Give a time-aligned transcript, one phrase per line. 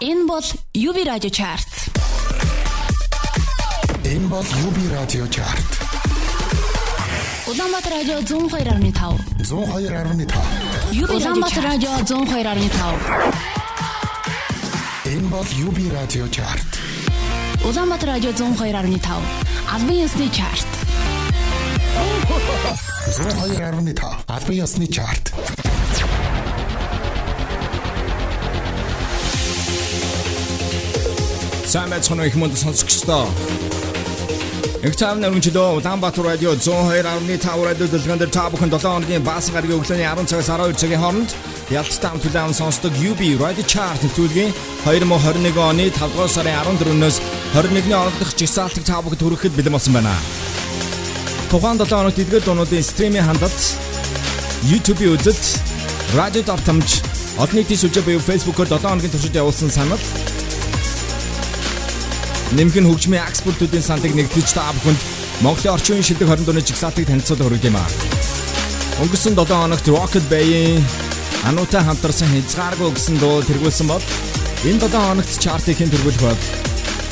[0.00, 0.42] Энэ бол
[0.74, 1.90] UB радио чарт.
[4.04, 5.80] Энэ бол UB радио чарт.
[7.48, 9.18] Улаанбаатар радио 102.5.
[9.40, 10.34] 102.5.
[10.92, 13.32] UB Улаанбаатар радио 102.5.
[15.06, 16.78] Энэ бол UB радио чарт.
[17.64, 19.22] Улаанбаатар радио 102.5.
[19.72, 20.66] Албан ёсны чарт.
[23.08, 24.24] 102.5.
[24.26, 25.32] Албан ёсны чарт.
[31.66, 33.26] Сайн байцгаана уу их мөнд сонсогчдоо.
[34.86, 39.82] Их цаав нэрмжлөө Улаанбаатар радио 102.5 радио дэлгэн дээр та бүхэн 7 хоногийн баасан гарагийн
[39.82, 41.34] өглөөний 10 цагаас 12 цагийн хооронд
[41.74, 44.54] ялцтай төлөв сонсдог UB Radio Chart нэвтрүүлгийн
[44.86, 47.16] 2021 оны 5 дугаар сарын 14-өөс
[47.58, 50.14] 21-ний хооронд жигсаалтыг та бүхэнд хүрэхэд бэлэн болсон байна.
[51.50, 53.58] Тухайн 7 хоногт эдгээр дуунуудын стримийн хандалт
[54.70, 55.44] YouTube-ийн үзэлт,
[56.14, 57.02] радио давтамж,
[57.42, 59.98] олон нийтийн сүлжээ буюу Facebook-оор 7 хоногийн туршид явуулсан санал
[62.54, 65.02] Нэмхэн хөгжмийн экспортуудын сандыг нэгтгэж та бүхэнд
[65.42, 67.90] Монголын орчин үеийн шилдэг 20 дууны жигсаалтыг танилцуулах хүргэв юм аа.
[69.02, 70.78] Өнгөрсөн 7 хоногт Rocket Bay-ийн
[71.42, 74.04] Анутай хамтарсан хязгааргүй гэсэн дуу тэргүүлсэн бол
[74.62, 76.38] энэ 7 хоногт чартыг хэн тэргүүлэх вэ?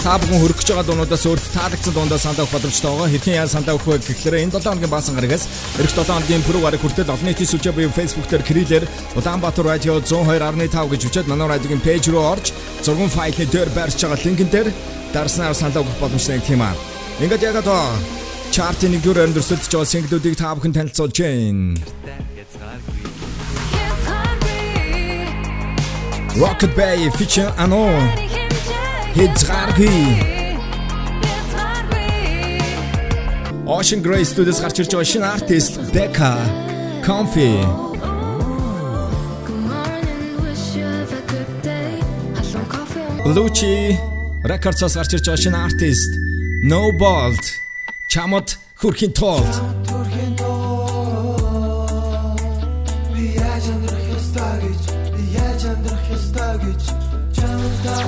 [0.06, 3.10] Та бүхэн хөрөх гэж байгаа дуунуудаас өөрт таалагдсан дуундаа сандаа өгөх боломжтой байгаа.
[3.10, 5.48] Хэрхэн яа сандаа өгөх вэ гэхлээр энэ 7 хоногийн баасан гарагаас
[5.82, 8.84] эх 7 хоногийн пүрэв гараг хүртэл олон нийтийн сүлжээ буюу Facebook дээр крилэр
[9.18, 12.52] Улаанбаатар радио 102.5 гэж үчээд манай радиогийн пэйж руу орж
[12.84, 14.68] зурган файлын дээр барьж байгаа линкэн дээр
[15.14, 16.74] дарснаар сандаа өгөх боломжтой тийм аа.
[17.22, 17.94] Ингээд яг одоо
[18.50, 21.78] чартын нэгдүгээр өрөнд өрсөлдөж байгаа синглүүдийг та бүхэн танилцуулж байна.
[26.34, 27.86] Rocket Bay feature Ano
[29.14, 30.34] Хязгааргүй
[33.66, 36.34] Ocean Grace Studios гарч ирж байгаа шинэ артист Becca
[37.06, 37.54] Comfy.
[43.34, 44.13] Lucci
[44.44, 46.10] Records-ос гарч ирж байгаа шинэ артист
[46.70, 47.44] No Bolt
[48.12, 48.48] Чамд
[48.80, 49.54] хүрхийн тулд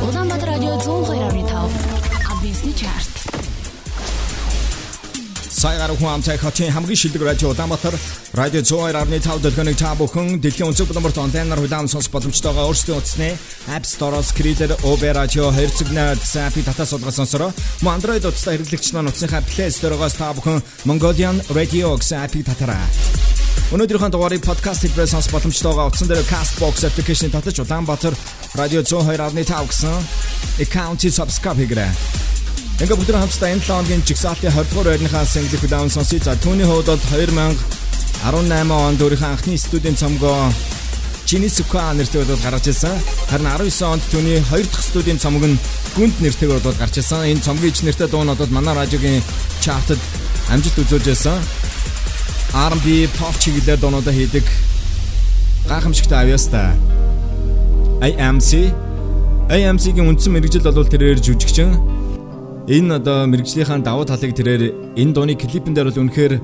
[0.06, 1.72] Улаанбаатар радио 102.5.
[2.32, 3.15] Абисны чарт.
[5.56, 7.96] Хүн амтай хотын хамгийн шилдэг радио Улаанбаатар
[8.36, 13.40] радио 102.5 дэлгэнийг та бүхэн дэлхийн өнцөг боломборт онлайнаар хүлээн сонсох боломжтойгоо өөрсдийн утасны
[13.72, 17.56] App Store-оос Creator Over Radio хэрэгцэгнээ гэсэн апп татаа суулгаж сонсороо.
[17.80, 22.84] Мөн Android утастай хэрэглэгч маань утасынхаа Play Store-оос та бүхэн Mongolian Radio гэсэн апп татаарай.
[23.72, 28.12] Өнөөдрийнхөө дугаарыг подкаст хэлбэрээр сонсох боломжтойгоо утсан дээр Castbox application татаж Улаанбаатар
[28.60, 29.96] радио 102.5 гэсэн
[30.60, 32.35] аккаунтыг subscribe хийгээрэй.
[32.76, 36.20] Ингээ бүгд хамтдаа энэ 7 хоногийн жигсаалтын 20 дугаар байрныхаа single хүлээн сонсъё.
[36.20, 40.52] За түүний хувьд бол 2018 онд өөрийнхөө анхны студийн цомгоо
[41.24, 42.92] Jinisuka нэртэйг бол гаргаж ирсэн.
[43.32, 45.56] Харин 19 онд түүний хоёр дахь студийн цомог нь
[45.96, 47.24] Гүнд нэртэйг бол гарч ирсэн.
[47.32, 49.24] Энэ цомгийн ич нэртэй дуу нь одоо манай радиогийн
[49.64, 50.00] чартад
[50.52, 51.40] амжилт үзүүлж байсан.
[52.52, 54.44] R&B pop чиглэлээр дуунуудаа хийдэг
[55.64, 56.76] гайхамшигтай авьяастай.
[58.04, 58.68] AMC
[59.48, 61.95] AMC-гийн үндсэн мэрэгжил бол тэрээр жүжигчин.
[62.66, 66.34] Энэ одоо мэрэгжлийнхаа давуу талыг тэрээр энэ дууны клипэн дээр бол үнэхээр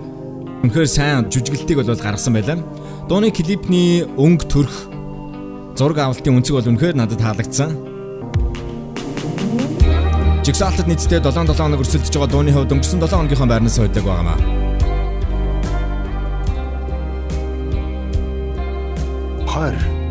[0.63, 2.63] үнэхээр сайн жүжиглэлтийг бол гаргасан байлаа.
[3.11, 4.77] Дууны клипний өнгө төрх
[5.75, 7.75] зураг авалтын үнцэг бол үнэхээр надад таалагдсан.
[10.47, 14.39] Жигсаалтад нийтдээ 7-7 хоног өрсөлдөж байгаа дууны хувьд өнгөрсөн 7 хоногийнхоо байрнаас хойдог байгаамаа.
[19.51, 20.02] Хор.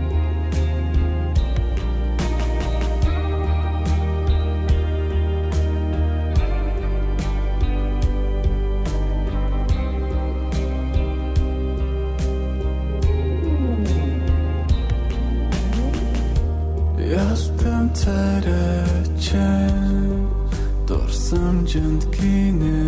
[21.71, 22.81] Дурсамжинд гинэ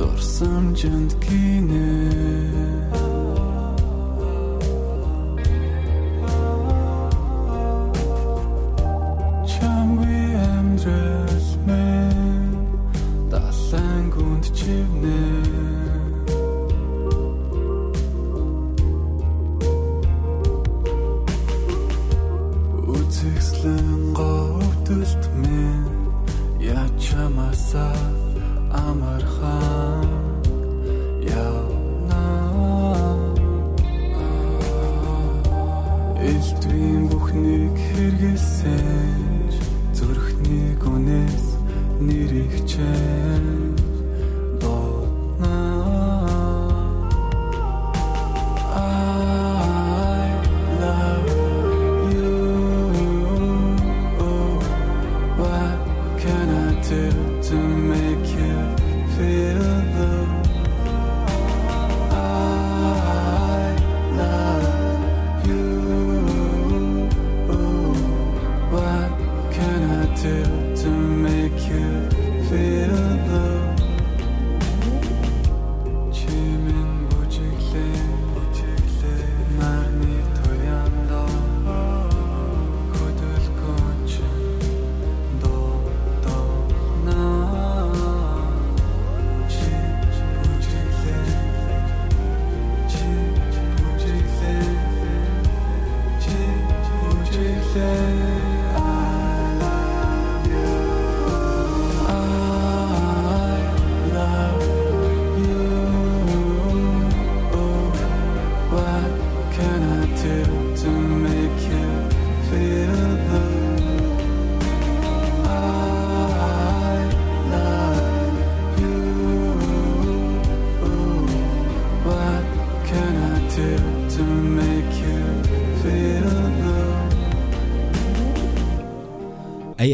[0.00, 2.79] дурсамжинд гинэ.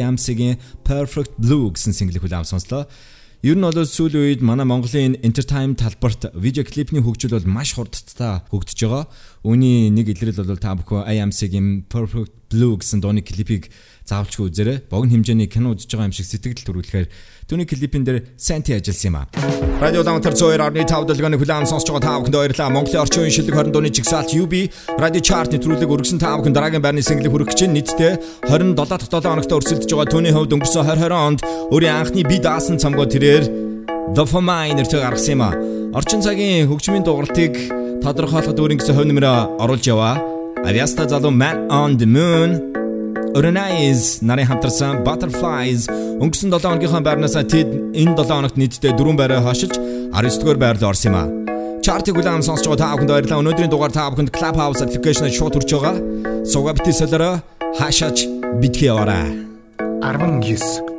[0.06, 0.56] AMC-гийн
[0.86, 2.86] Perfect Blue гэсэн single хүлээм сонслоо.
[3.44, 8.42] Ер нь бол сүүлийн үед манай Монголын entertainment талбарт видео клипний хөгжил бол маш хурдтай
[8.48, 9.04] хөгдөж байгаа.
[9.44, 13.68] Үүний нэг илрэл бол та бүхэн AMC-гийн Perfect Blue гэсэн дууны клипийг
[14.08, 14.78] заавалчгүй үзээрэй.
[14.88, 17.06] Богино хэмжээний кино үзэж байгаа юм шиг сэтгэл төрүүлэхээр
[17.46, 19.26] түүний клипэн дээр Санти ажилласан юм а.
[19.78, 22.74] Радио Даунтер 2.5 дэлгөөний хүлээн сонсож байгаа та бүхэнд баярлалаа.
[22.74, 24.54] Монголын орчин үеийн шилдэг 20 дууны жигсаалт UB
[24.98, 29.30] радио чарт нэвтрүүлэг өргөсөн та бүхэн дараагийн байрны single хүрэх гэж нийтдээ 27 дахь 7
[29.30, 31.40] хоногт өрсөлдөж байгаа түүний хувьд өнгөрсөн 2020 онд
[31.70, 33.44] өөрийн анхны би даасан цамгоо тэрээр
[34.10, 35.54] нэртэй гаргасан юм а.
[35.94, 37.54] Орчин цагийн хөгжмийн дугартыг
[38.02, 40.18] тодорхойлоход өөрийн гэсэн хувь нэмрээ оруулж яваа.
[40.66, 42.85] Aviasta залуу Man on the Moon
[43.36, 49.44] Oranais нарын хамтарсан Butterflies өнгөрсөн 7 хоногийнхаа байрнаас тэд энэ 7 хоногт нийтдээ 4 байраа
[49.44, 51.28] хашиж 19-р байрлал орсон юм а.
[51.84, 53.42] Чартыг улаан сонсож байгаа та бүхэнд баярлалаа.
[53.44, 56.00] Өнөөдрийн дугаар та бүхэнд Clubhouse application-д шууд хүрч байгаа.
[56.48, 57.44] Сууга бити солиороо
[57.76, 58.24] хашаач
[58.56, 59.36] битгий яваарай.
[60.00, 60.95] 19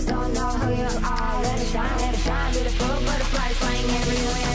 [0.00, 1.42] just don't know who you are.
[1.42, 2.52] Let it shine, let it shine.
[2.52, 4.49] Beautiful butterflies flying everywhere.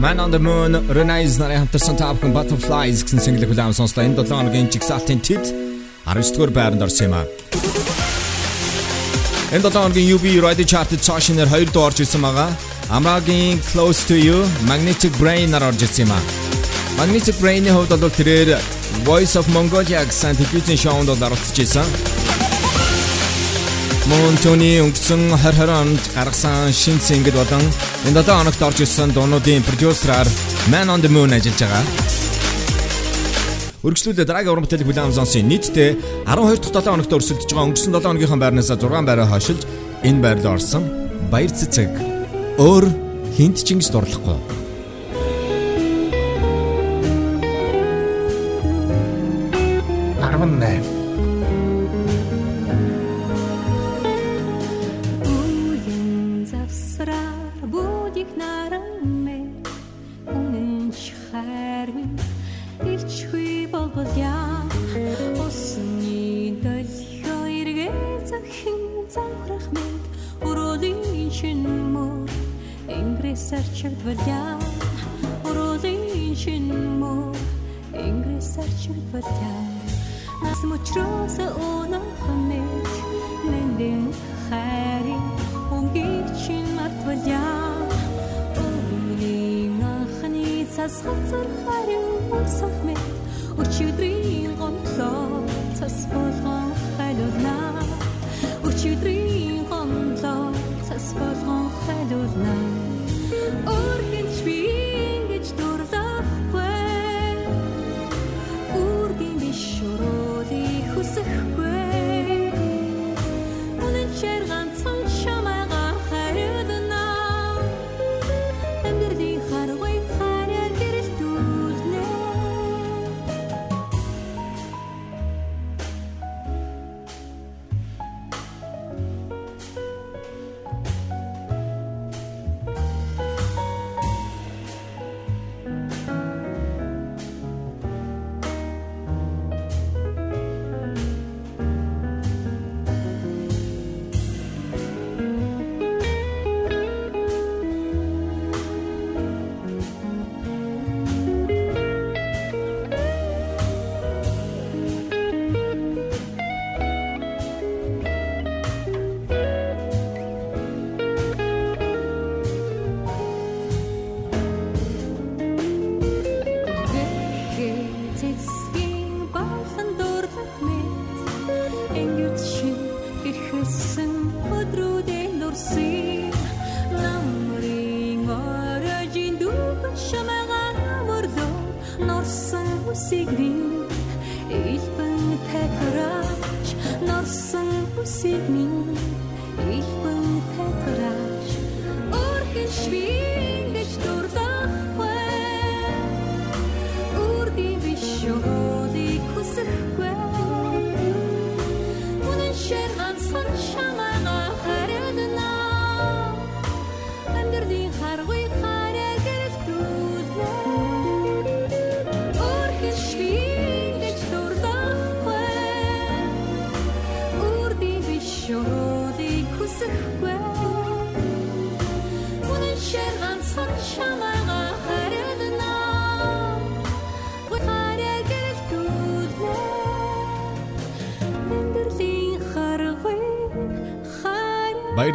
[0.00, 4.04] Man on the Moon Renai's нарын хамтарсан Top Gun Butterflies гэсэн single хүлээм сонслоо.
[4.08, 5.44] Энэ 7 хоногийн жигсаалтын тэд
[6.08, 7.22] 19 дугаар байранд орсон юм а.
[9.52, 12.48] Энэ 7 хоногийн UB Radio Chart-д цаашинаар 2 дуу орж ирсэн байгаа.
[12.96, 14.40] Амрагийн Close to You
[14.70, 16.20] Magnetic Brain нар орж ирсэн юм а.
[16.96, 18.56] Magnetic Brain-ийн хувьд бол тэрээр
[19.04, 22.19] Voice of Mongolia гэсэн телевизийн шоунд оролцож ирсэн.
[24.08, 27.60] Монтоны өнгөрсөн 2020 онд гаргасан шин сингл болон
[28.08, 30.28] энэ 7 хоногт орж ирсэн дуунуудын продюсераар
[30.72, 31.84] Man on the Moon ажиллаж байгаа.
[33.84, 38.08] Өргөжлүүлээ дараагийн уран бүтээл хүлээн авсан нийтдээ 12 дахь 7 хоногт өрсөлдөж байгаа өнгөрсөн 7
[38.08, 39.62] хоногийнхаа байрнаас 6 байраа хашилж
[40.08, 40.84] энэ байрд орсон
[41.28, 41.92] баяр цэцэг
[42.56, 42.84] өөр
[43.36, 44.40] хинт чингэс дурлахгүй.
[50.24, 50.89] Арван 8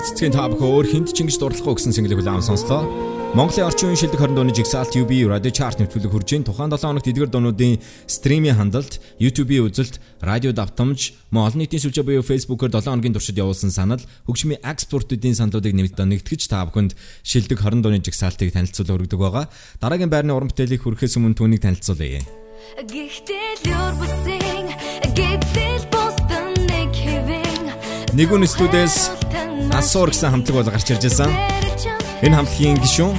[0.06, 2.86] цэцгийн та бүхэн өөр хинт ч ингэж дурлахгүй гэсэн single хүлээм сонслоо.
[3.34, 6.86] Монголын орчин үеийн шилдэг 20 дууны жигсаалт UB Radio Chart нэвтрүүлэг хүрж ийн тухайн 7
[6.86, 12.72] хоногт эдгээр дуунуудын стримийн хандлалт, YouTube-ийн үзэлт, радио давтамж, мөн олон нийтийн сүлжээ буюу Facebook-оор
[12.72, 16.94] 7 хоногийн туршид явуулсан санал, хөгжмийн экспортуудын саналуудыг нэгтгэж та бүхэнд
[17.26, 19.50] шилдэг 20 дууны жигсаалтыг танилцуулж өргөдөг байгаа.
[19.82, 22.24] Дараагийн байрны уран бүтээлийг хүрэхээс өмнө түүнийг танилцуулъя.
[22.78, 24.66] Гэхдээ л юрбсэн,
[25.12, 28.16] гэдэг бостон нэг хэвэн.
[28.16, 29.12] Нэгүн студиэс
[29.75, 31.32] Асуур гэсэн хамтлаг бол гарч ирж байсан.
[32.24, 33.15] Энэ хамтлагийн гишүүн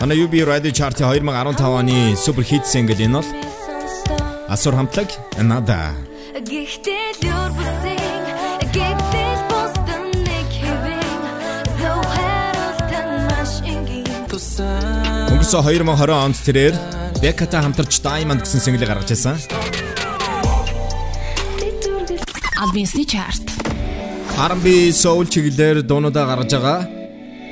[0.00, 3.28] Ана UB Radio Chart-ийн 2015 оны супер хит single энэ бол
[4.48, 5.92] Асуур хамтлаг Another.
[6.32, 8.24] Гэхдээ л өрбөсөн
[8.72, 11.20] гэтэл бостон нэг хэвэн
[11.76, 14.08] зөөхөрөлтөн маш ингийн
[15.28, 16.74] Өнгөрсөн 2020 онд тэрээр
[17.20, 19.36] Беката хамтарч Diamond гэсэн single гаргаж ирсэн.
[22.56, 23.49] Албинсны чарт
[24.40, 26.80] R&B soul чиглэлээр дуунуудаа гаргаж байгаа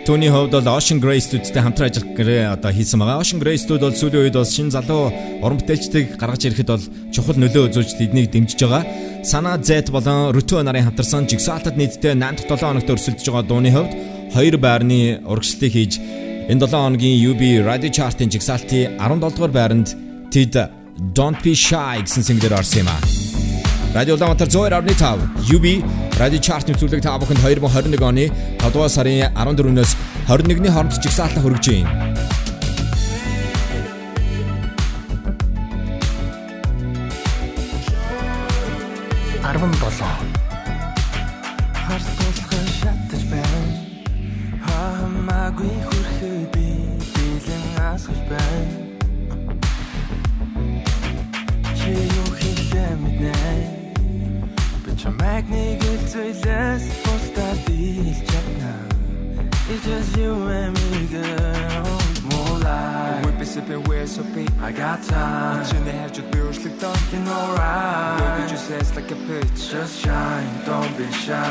[0.08, 3.20] Түүний хувьд бол Ocean Grey студидтэй хамтран ажиллах гэрээ одоо хийсэн байгаа.
[3.20, 5.12] Ocean Grey студ бол сүүлийн үед бас шинэ залуу
[5.44, 8.88] уран бүтээлчдийг гаргаж ирэхэд бол чухал нөлөө үзүүлж тэднийг дэмжиж байгаа.
[9.20, 13.68] Санаа Z болон Ruto нарын хамтарсан Jigsaw-д нийтдээ 8 дахь 7 хоногт өрсөлдөж байгаа дууны
[13.68, 13.92] хувьд
[14.32, 15.92] хоёр байрны урагшлалыг хийж
[16.48, 19.92] энэ 7 хоногийн UB Radio Chart-ын Jigsaw-ийн 17 дугаар байранд
[20.32, 20.56] тэд
[21.12, 23.17] Don't Be Shy гэсэн single-ээр орсон юм аа.
[23.94, 25.66] Радио Улаанбаатар 102.5 UB
[26.18, 28.28] радио чарт нэвтрүүлэг та бүхэнд 2021 оны
[28.60, 29.96] 5 дугаар сарын 14-өөс
[30.28, 31.88] 21-ний хооронд жигсаалтаа хүргэж байна.
[39.40, 40.47] Арван болоо.
[64.78, 64.84] Big.
[64.84, 65.64] I got time.
[65.64, 66.96] Чиний хайж би өршлөгдөн.
[67.12, 68.18] You know right.
[68.20, 69.70] Baby just says like a pitch.
[69.70, 71.42] Just shine, don't be shy.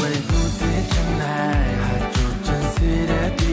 [0.00, 1.76] Wait, who did tonight?
[1.86, 3.45] Hide you just sit at the high.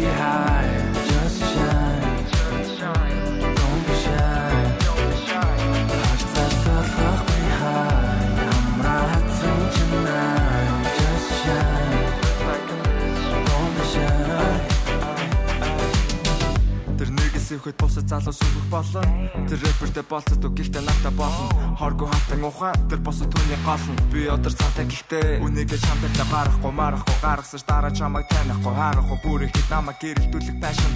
[17.54, 19.02] Ихэд бусад залуу сүрэх болно.
[19.46, 21.78] Тэр рэпертэй болцод уу гэхдээ надад болно.
[21.78, 24.02] Хоргүй хатан ухаан тэр бусад түүний гол нь.
[24.10, 29.68] Би өдөр цаатай гэхдээ үнийгээ чамдаа гарахгүй марахгүй гаргасаж дараа чамайг танихгүй харахгүй бүр ихэд
[29.70, 30.92] намайг гэрэлтүүлэх passion.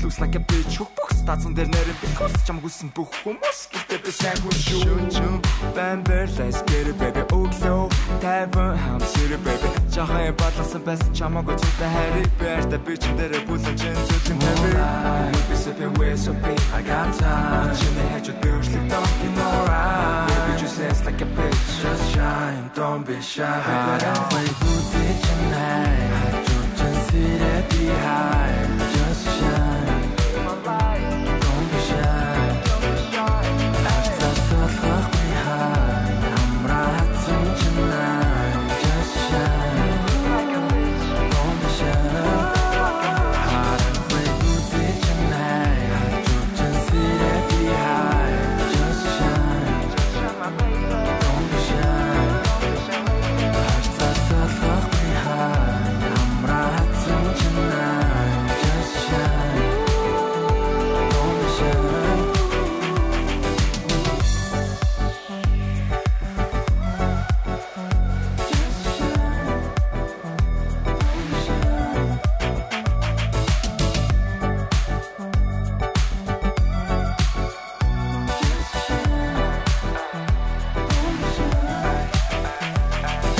[0.00, 3.68] Looks like a bitch hook box тацсан дээр нэрээ би хос чам хүссэн бүх хүмүүс
[3.68, 5.32] гэхдээ би сайн хүн шүү.
[5.76, 9.68] Bamber let's get it baby өглөө тайван хам сэрэ baby.
[9.94, 14.70] Жахан баласан бас чамайг өчтэй хайрыг байрта би ч дээр бүлэн чин зүтэн baby.
[15.48, 17.74] We sipping we're so big I got time.
[17.78, 20.26] Чиний хайж би өршлөгдөн you know right.
[20.28, 23.46] Baby just says like a bitch just shine don't be shy.
[24.32, 26.10] Wait who did tonight?
[26.18, 28.89] Hide you just sit at the high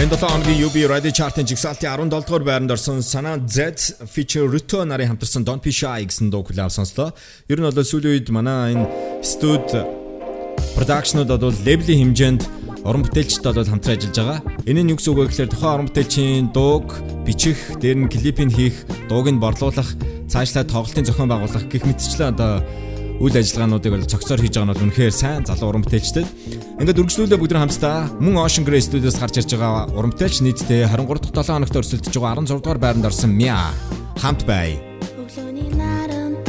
[0.00, 4.80] Энэ 7 хоногийн UB Radio Chart-ын жигсаалтын 17 дугаар байранд орсон Санаа Z feature Ruto
[4.80, 7.12] нарын хамтарсан Don't Be Shy гэсэн дуу коллаб сонслоо.
[7.52, 8.88] Ер нь бол сүүлийн үед манай энэ
[9.20, 9.68] студ
[10.72, 12.42] продакшнууд бол лейблийн хэмжээнд
[12.88, 14.40] уран бүтээлчтэй бол хамтран ажиллаж байгаа.
[14.64, 16.88] Энэ нь юу гэсэн үг вэ гэхээр тухайн уран бүтээлчийн дууг
[17.28, 18.76] бичих, дээр нь клипийг хийх,
[19.12, 19.92] дууг нь борлуулах,
[20.32, 22.64] цаашлаа тоглолтын зохион байгуулах гэх мэтчлэн одоо
[23.20, 26.24] үйл ажиллагаануудыг бол цогцоор хийж байгаа нь бол үнэхээр сайн залуу уран бүтээлчтэй.
[26.80, 31.28] Ингээд үргэлжлүүлээ бүгд хамтдаа мөн Ocean Grey Studios гарч ирж байгаа уран бүтээлч нийтдээ 23
[31.28, 33.76] дахь 7 хоногт өрсөлдөж байгаа 16 дугаар байранд орсон Mia
[34.16, 34.80] хамт бай.
[35.20, 36.40] Өглөөний наран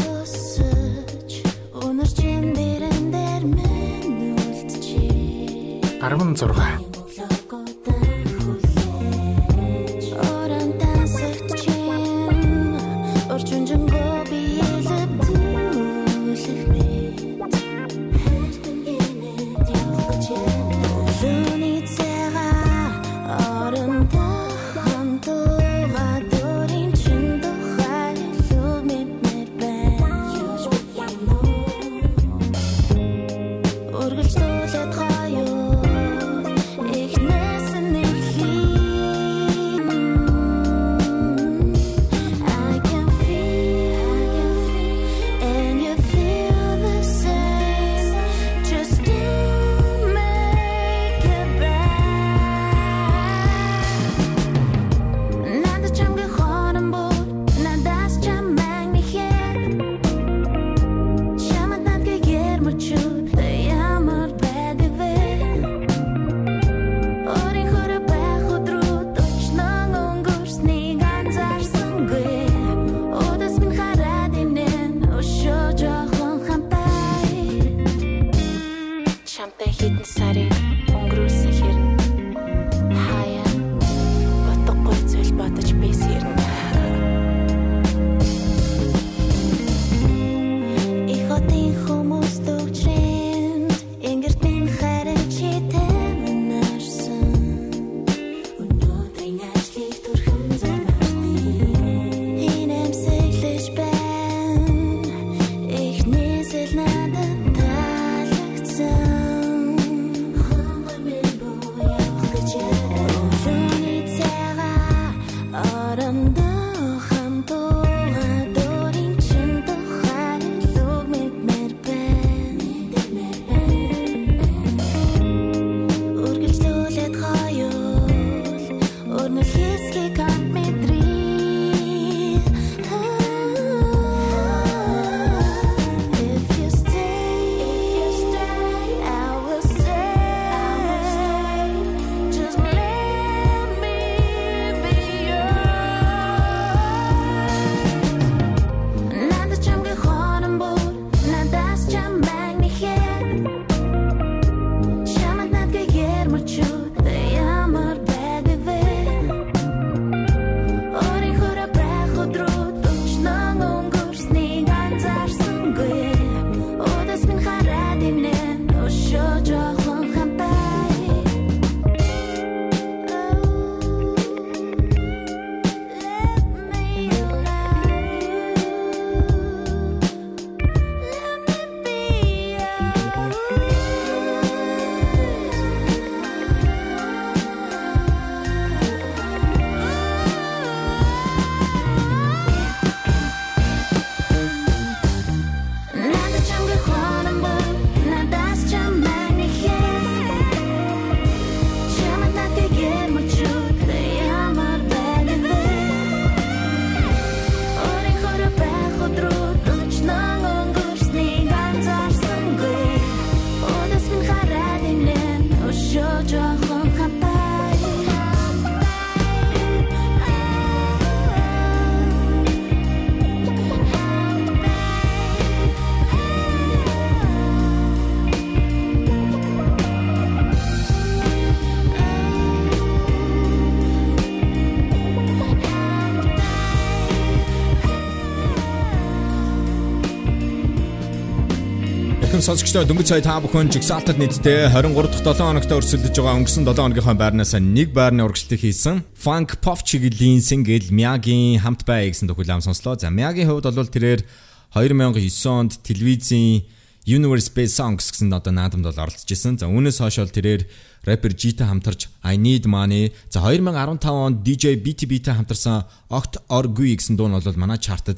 [242.41, 246.65] сайхан сонсогчдоо дөнгөж сая та бүхэн жигсаалтад нийтдээ 23 дахь 7 хоногт өрсөлдөж байгаа өнгөрсөн
[246.65, 252.25] 7 хоногийнхаа байрнаас нэг байрны урагшлыг хийсэн Funk Pop чиглэлийн single Miyagi хамт бай гэсэн
[252.25, 252.97] төгөлөм сонслоо.
[252.97, 254.25] За Miyagi хувьд бол тэрээр
[254.73, 255.21] 2009
[255.53, 256.65] онд телевизийн
[257.05, 259.61] Universe Based Songs гэсэн одоо наадамд бол оролцож исэн.
[259.61, 260.65] За үүнээс хойш бол тэрээр
[261.05, 263.13] рэпер Jita хамтарч I Need Money.
[263.29, 268.17] За 2015 онд DJ BTB-тэй хамтарсан Oct or Gui гэсэн дуу нь бол манай чартад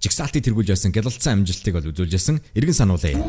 [0.00, 2.40] жигсаалтыг тэргүүлж байсан гялалцсан амжилтыг бол үзүүлж байсан.
[2.56, 3.20] Иргэн сануулъя.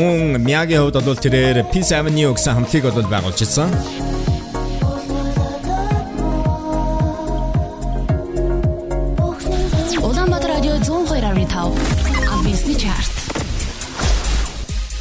[0.00, 3.68] Мөн Мягийн хувьд бол тэрээр Peace Avenue гэсэн хамтлагийг бол байгуулж ирсэн.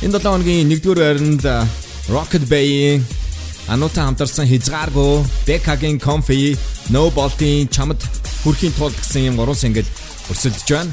[0.04, 1.44] Энэ 7 хоногийн 1-р байранд
[2.12, 3.00] Rocket Bay
[3.72, 6.60] Анута хамтарсан хязгааргүй Becca-гийн Comfy
[6.92, 8.04] No Bolt-ийн чамд
[8.44, 9.88] хүрхийн тулд гэсэн юм гурван single
[10.28, 10.92] өрсөлдөж байна.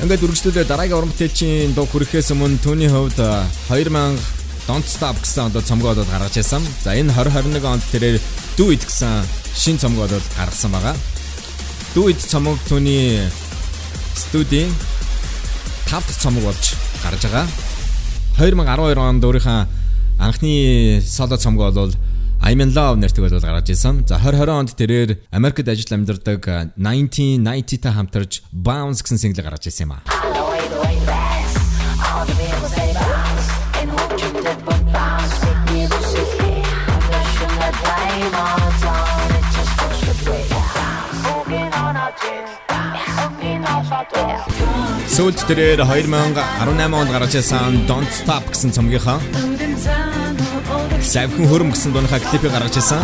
[0.00, 3.20] Ингээд үргэлжлүүлээ дараагийн уран бүтээлчийн дуу хүрэхээс өмнө түүний хувьд
[3.68, 4.16] 2000
[4.64, 6.64] Don't Stop гэсэн одоо цомгоо одоо гаргаж байсан.
[6.80, 8.16] За энэ 2021 онд тэрээр
[8.56, 9.20] Do It гэсэн
[9.52, 10.96] шин цомгоо одоо гаргасан байгаа.
[11.92, 13.28] Do It цомог түүний
[14.16, 14.72] студийн
[15.84, 16.64] 5 дахь цомог болж
[17.04, 17.44] гарч байгаа.
[18.40, 19.60] 2012 онд өөрийнхөө
[20.16, 21.92] анхны соло цомог бол
[22.42, 24.08] I'm in love нэртэйг бол гаргаж ирсэн.
[24.08, 29.92] За 2020 онд тэрээр Америкт ажил амьдардаг 1990-тай хамтарч Bounce гэсэн single гаргаж ирсэн юм
[29.94, 30.00] а.
[45.10, 49.20] Сүүлд тэрээр 2018 онд гарч ирсэн Don't Stop гэсэн цомгийнхаа
[51.04, 53.02] Савхан хөрөм гэсэн дуныхаа клипийг гаргаж ирсэн.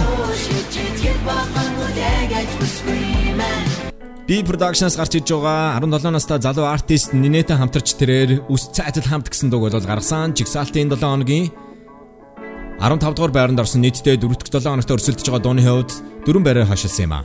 [4.24, 9.28] Би Productions гарч иж байгаа 17 настай залуу артист Нинэтэй хамтарч тэрээр үс цайтал хамт
[9.28, 10.32] гэсэн дууг бол гаргасан.
[10.32, 11.52] Жигсаалтын 7 хоногийн
[12.80, 15.90] 15 дугаар байранд орсон нийтдээ 4 дахь 7 хоногт өрсөлдөж байгаа дууны хувьд
[16.24, 17.24] дөрвөн байраар хашилсан юм а.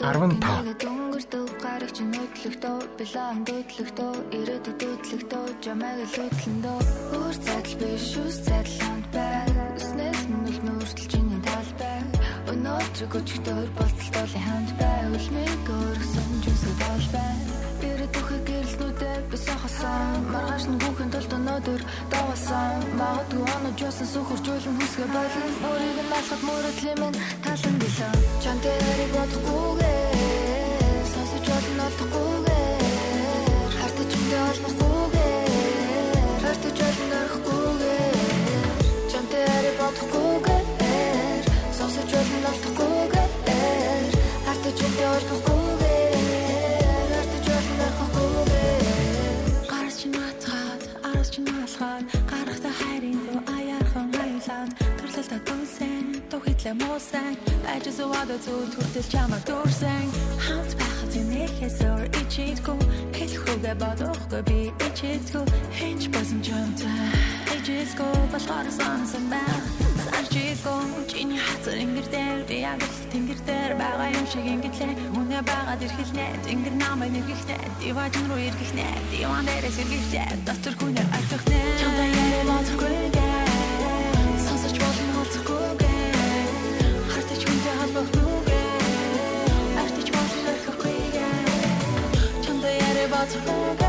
[0.00, 6.78] 15 гарагч нөтлөгтөө билам дүүтлөгтөө ирээд дүүтлөгтөө жамаг лүтлэндөө
[7.18, 9.44] өөр цадал биш үс цадал хамт бай.
[9.76, 12.00] Үснээс минь нүүртэл чиний тал бай.
[12.48, 15.00] Өнөөдөр өчтөр болтолтой хамт бай.
[15.12, 17.29] Үлмиг өөрсөн жүсэг тал бай.
[17.29, 17.29] ирээд үхэх гэрэлнүүдээ
[19.70, 21.80] хасан маргааш нь бүхэн толт өнөөдөр
[22.12, 28.14] давасан магадгүй онож юусан сүхэржүүлэн хүсгэ байлан өөрийг нь алхад мөрөдлөө минь талан билээ.
[28.42, 38.16] Чам тэрийг бодохгүйгээр сонсож болно олдохгүйгээр хартаж үндэ олнохгүйгээр хартаж болно орохгүйгээр
[39.10, 39.76] чам тэрийг
[56.60, 60.04] тухитлээ муусан байж зовоод зүг хүртэл чамаа дүүрсэн
[60.44, 62.80] хамт байхад нөхөөс өөр ичээдгүй
[63.16, 65.44] хэлэхүүгээ бодохгүй би ичээдгүй
[65.78, 66.92] хинч басан чамтай
[67.56, 69.64] ичээдгүй болохоор сонсон байх
[70.04, 75.40] санчээдгүй чиний хатар ингэр дээр би яг л тэнгэр дээр байгаа юм шиг ингэлээ үнэ
[75.48, 81.60] байгаад ирэхлээ тэнгэр намайг нэгихтэй диважин руу ирэхнээ диван дээрээс ирэхтэй дотор хүнээр айтах нэ
[81.80, 83.19] чамтай яриа
[93.32, 93.79] яриа бодохгүй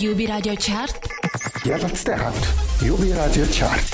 [0.00, 0.96] UB Radio Chart.
[1.64, 2.44] Ялалттай хамт
[2.80, 3.84] UB Radio Chart.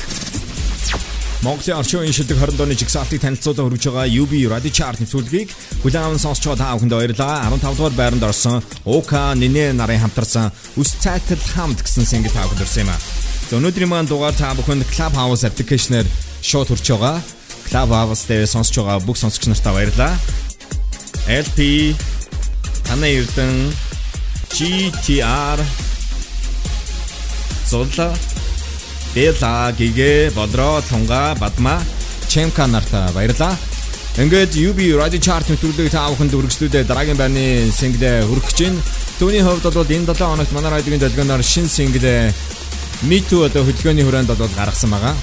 [1.43, 5.51] Монголын орчин үеийн шилдэг 20 дооны жигсаалтыг танилцуулан хүргэж байгаа UB Radio Chart нэвтрүүлгийг
[5.83, 7.51] хүлээн аван сонсч байгаа та бүхэнд баярлалаа.
[7.51, 12.63] 15 дугаар байранд орсон Ука Нинэ нарын хамтарсан Үс цайтал хамт гэсэн single та бүхэнд
[12.63, 13.03] өрсөн юм а.
[13.51, 16.07] За өнөөдрийн маань дугаар та бүхэнд Clubhouse application-ээр
[16.39, 17.19] шууд хүрч байгаа.
[17.67, 20.15] Clubhouse дээр сонсч байгаа бүх сонсогч нартаа баярлалаа.
[21.27, 21.99] LP
[22.87, 23.75] Танай Эрдэн
[24.55, 25.86] GTR
[27.69, 28.15] Зулла
[29.15, 31.83] Бэла Гигэ Бодро Тунга Бадма
[32.29, 33.57] Чемка нартай баярлаа.
[34.17, 38.81] Ингээд UB Radio Chart нэвтрүүлгийг та бүхэнд үргэлжлүүлээ дараагийн байрны single хүрэх гэж байна.
[39.21, 42.33] Түүний хувьд бол энэ 7 хоногт манай радиогийн долгионоор шинэ single
[43.05, 45.15] Me Too одоо хөдөлгөөний хүрээнд бол гаргасан байгаа.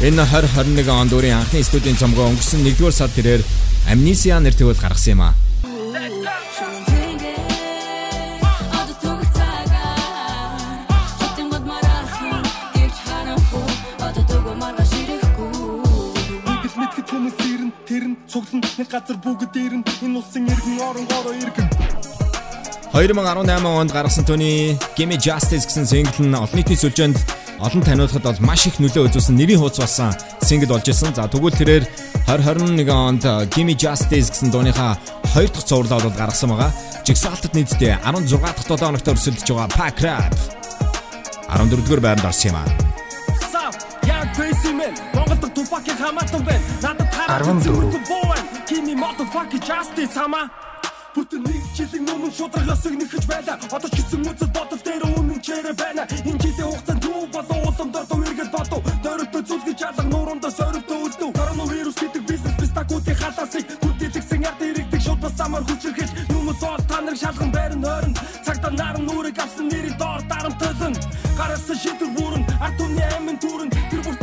[0.00, 3.42] Энэ 2021 онд өөрийн анхны студийн цомгоо өнгөрсөн 1-р сард тэрээр
[3.92, 5.41] Amnesia нэртэйг бол гаргасан юм аа.
[18.82, 21.70] Нэг газар бүгд ирэн энэ улсын иргэн оронгороо иргэн
[22.90, 27.18] 2018 онд гаргасан түүний Gimme Justice гэсэн single нь олон нийтийн сүлжээнд
[27.62, 30.10] олон таниулахад бол маш их нөлөө үзүүлсэн нэрийн хуудас болсон
[30.42, 31.14] single болж исэн.
[31.14, 31.84] За тэгвэл тэрээр
[32.26, 33.22] 2021 онд
[33.54, 34.98] Gimme Justice гэсэн дууныхаа
[35.30, 36.74] хоёр дахь цувралаа бол гаргасан байгаа.
[37.06, 40.34] Jigsaw-д нийтдээ 16 дахь 7 хоногт өрсөлдөж байгаа Pack Rap
[41.54, 42.92] 14-р байранд орсон юм аа.
[44.32, 46.64] Crazy man Монгол дахь тупакийг хамаатан байна.
[46.82, 48.66] Надад 14.
[48.66, 50.50] Kimi motherfucking justice хамаа
[51.12, 53.60] Бүтэн нэг жилийн өмнө шударгасыг нэхэж байла.
[53.68, 56.08] Одоо ч гэсэн үзэл бодол дээр үнэн чирэ байна.
[56.24, 58.80] Энэ жилийн хугацаанд юу болов улам дордоо эргэж бодов.
[59.04, 61.28] Дөрөвтөө зүлгэж алга нуурандаа сорилтөө үлдв.
[61.36, 66.96] Коронавирус гэдэг бизнес бистакуудын халаасыг хүндэлгсэн ард иргэдэг шууд бас амар хүчрхэж хүмүүс ол та
[67.04, 68.14] нарыг шалган байрн хойрон.
[68.44, 70.96] Цагтаа наран нүрийг авсан нэрийн доор дарамтлан.
[71.36, 74.21] Гарасан шийдвэр бүрэн ард түмний амин түрэн тэр бүртэн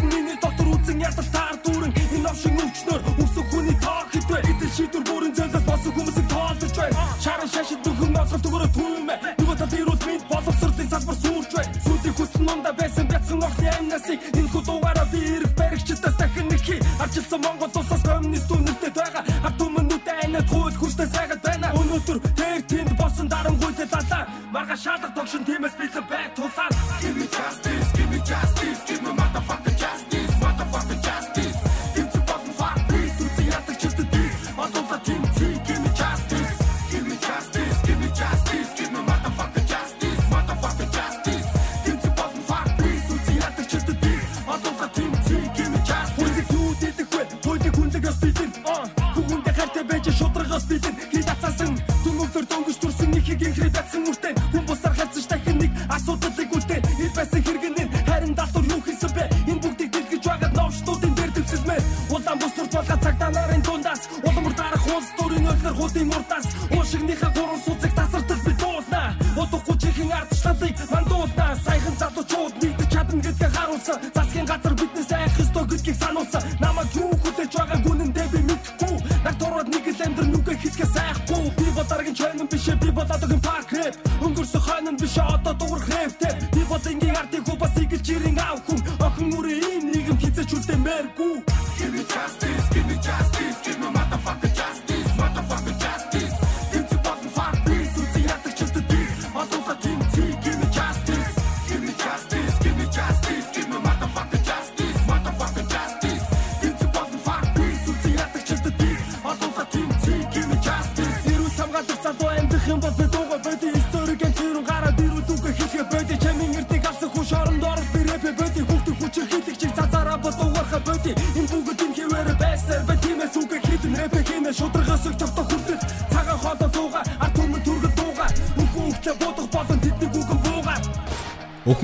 [0.89, 1.93] миний дотор үзэн ядал таар дүүрэн.
[2.15, 4.41] Энэ овшин өвчнөр өсөх хүний тоо хитвэ.
[4.41, 6.91] Гэтэл шийдвэр бүрэн зэлээс босон хүмүүсийг тоолж бай.
[7.21, 9.15] Шарын шашид дөхөн ноцгол төгөрө түүмэ.
[9.39, 11.65] Нөгөө тал вирус минь боловсролын салбар сүрч бай.
[11.86, 16.62] Сүүлийн хүсэл нунда байсан бяцхан огны амнасыг энэ хүү дугаараа би ирэх баригчдаас дахин нэг
[16.65, 16.80] хий.
[16.99, 19.23] Арчилсан Монгол улсаас коммунист үнэртэй байгаа.
[19.45, 21.73] Ард түмэн нүдэ айнад хууль хүчтэй сайгаад байна.
[21.78, 24.23] Өнөөдөр тэр тэнд болсон дарангуйтай лалаа.
[24.54, 26.73] Марга шалгах тогшин тиймээс бэлэн бай тулаад.
[27.02, 28.59] Give me justice, give me justice,
[30.69, 31.58] motherfucking justice.
[31.95, 34.36] Тэмцэх болон fuck please, үгүй ятаг чилдэг this.
[34.58, 36.58] Осолта тэмцээ, give me justice.
[36.89, 41.47] Give me justice, give me justice, give me motherfucking justice, motherfucking justice.
[41.86, 44.25] Тэмцэх болон fuck please, үгүй ятаг чилдэг this.
[44.47, 46.21] Осолта тэмцээ, give me justice.
[46.21, 47.21] Үгүй юу дийдэх вэ?
[47.43, 48.51] Хойдыг хүнлэгээс бидэн.
[49.15, 50.95] Бүгүндээ хайртай байж шудрагаас бидэн.
[51.12, 52.77] Хий дацаасан дүмөвлөр дөнгөж
[71.89, 73.97] Саяхан залуучууд нэгдэж чадна гэдгээ харуулсан.
[74.13, 75.09] Засгийн газар биднээс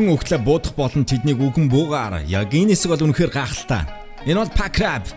[0.06, 2.30] Өхөн өгтлээ буудах болон тэднийг үгэн буугаар.
[2.30, 3.90] Яг энэ хэсэг бол үнэхээр гахалтай.
[4.30, 5.10] Энэ бол Pack Rap.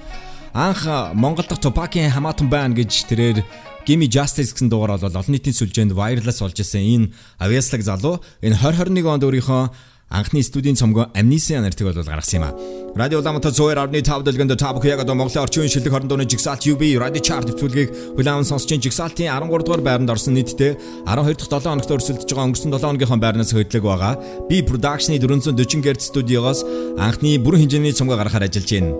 [0.56, 0.80] Анх
[1.12, 3.44] Монгол дахь Tupac-ийн хамаатан байна гэж тэрээр
[3.84, 8.56] Gimme Justice гэсэн дугаар бол олон нийтийн сүлжээнд вайрлас болж исэн энэ авьяаслаг залуу энэ
[8.56, 9.62] 2021 онд өөрийнхөө
[10.10, 12.54] анхны студийн цомгоо Amnesia нэртэйг бол гаргасан юм а.
[12.96, 16.56] Радио Улаанбаатар 102.5 дэлгэнд та бүхэн яг одоо Монголын орчин үеийн шилдэг 20 дууны Jigsaw
[16.56, 21.52] UB Radio Chart нэвтрүүлгийг хүлээн сонсч ин Jigsaw-ийн 13 дугаар байранд орсон нийтдээ 12 дахь
[21.52, 24.14] 7 хоногт өрсөлдөж байгаа өнгөрсөн 7 хоногийнхоо байрнаас хөдлөг байгаа.
[24.48, 26.64] Би production-ы 440 Hz студиогоос
[26.96, 28.96] анхны бүрэн хэмжээний цомгоо гаргахаар ажиллаж байна.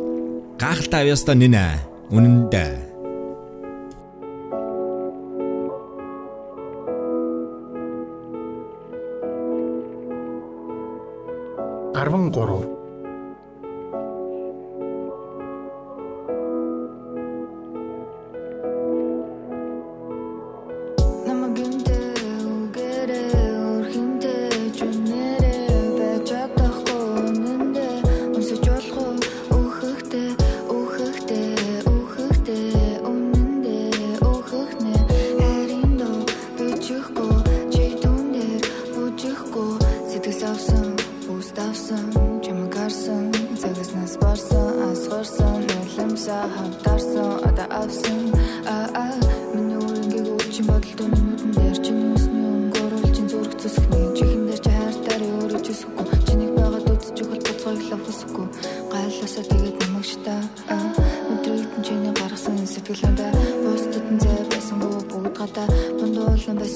[0.60, 1.64] Гахалтай авьяастай нэнэ.
[2.12, 2.87] Үнэн дээ.
[11.98, 12.77] 13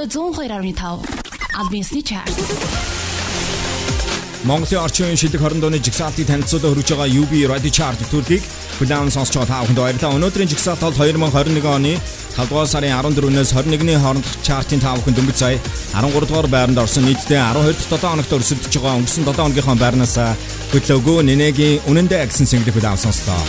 [0.00, 1.06] радио 102.5
[1.54, 2.32] Албинсны чарт.
[4.44, 8.40] Монголын орчин үеийн шилдэг 20 дууны жигсаалтыг танилцуулан хөргөж байгаа UB Radio Chart төлөвийг
[8.78, 10.16] хүлээн сонсч байгаа та бүхэнд баярлалаа.
[10.16, 11.92] Өнөөдрийн жигсаалт бол 2021 оны
[12.32, 15.60] 5 дугаар сарын 14-өөс 21-ний хооронд чартын та бүхэнд дөнгөж сая
[15.92, 20.16] 13 дугаар байранд орсон нийтдээ 12 дахь 7 хоногт өрсөлдөж байгаа өнгөрсөн 7 хоногийнхоо байрнаас
[20.72, 23.42] хөтлөөгөө нэнэгийн үнэндээ агсан single хүлээн сонслоо.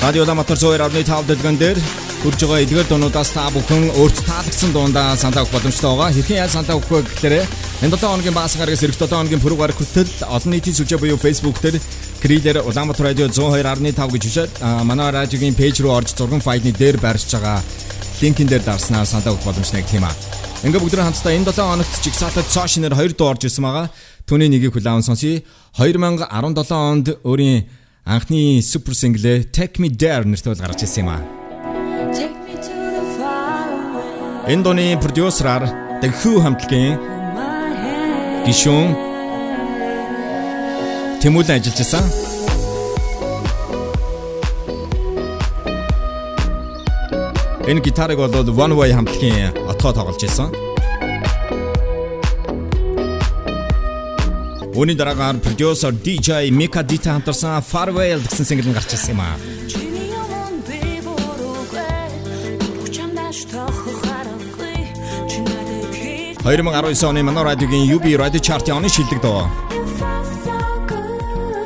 [0.00, 1.78] Радио Улаанбаатар 102.5 дэлгэн дээр
[2.20, 6.12] хурж байгаа эдгээр дуунуудаас та бүхэн өөрт таалагдсан дуундаа санаа өгөх боломжтой байгаа.
[6.12, 7.34] Хэрхэн яаж санаа өгөх вэ гэхээр
[7.80, 11.16] энэ 7 хоногийн баасан гарагаас эх 7 хоногийн пүрэв гарах хүртэл олон нийтийн сүлжээ буюу
[11.16, 11.80] Facebook дээр
[12.20, 14.52] Крилэр Улаанбаатар радио 102.5 гэж хүчээд
[14.84, 17.64] манай радиогийн пэйж рүү орж зургийн файлны дээр барьж байгаа
[18.20, 20.14] линкэн дээр дарснаар санаа өгөх боломжтой гэх юм аа.
[20.60, 23.88] Ингээ бүгд хамтдаа энэ 7 хоногт Jigsaw Social-ээр 2 дуу орж ирсэн байгаа.
[24.28, 25.40] Түүний нэгийг хүлээн сонсъё.
[25.80, 26.28] 2017
[26.76, 27.64] онд өөрийн
[28.04, 31.39] анхны супер синглээ Take Me There нэртэй бол гарч ирсэн юм аа.
[34.48, 35.68] Энэ дууны продюсераар
[36.00, 36.96] Who хамтлагийн
[38.48, 38.88] гишүүн
[41.20, 42.04] Тэмүүлэн ажиллаж байсан.
[47.68, 50.48] Энэ гитарыг бол One Way хамтлагийн отгоо тоглож байсан.
[54.72, 59.59] Үүний дараагаар продюсер DJ Mika Dita хамтарсан Farewell гэсэн single нь гарч ирсэн юм аа.
[66.42, 69.44] 2019 оны Манай радиогийн UB Radio Chart-ийн оны шилдэг дуу.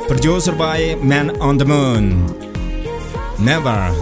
[0.09, 2.27] Producer by Man on the Moon.
[3.39, 3.95] Never.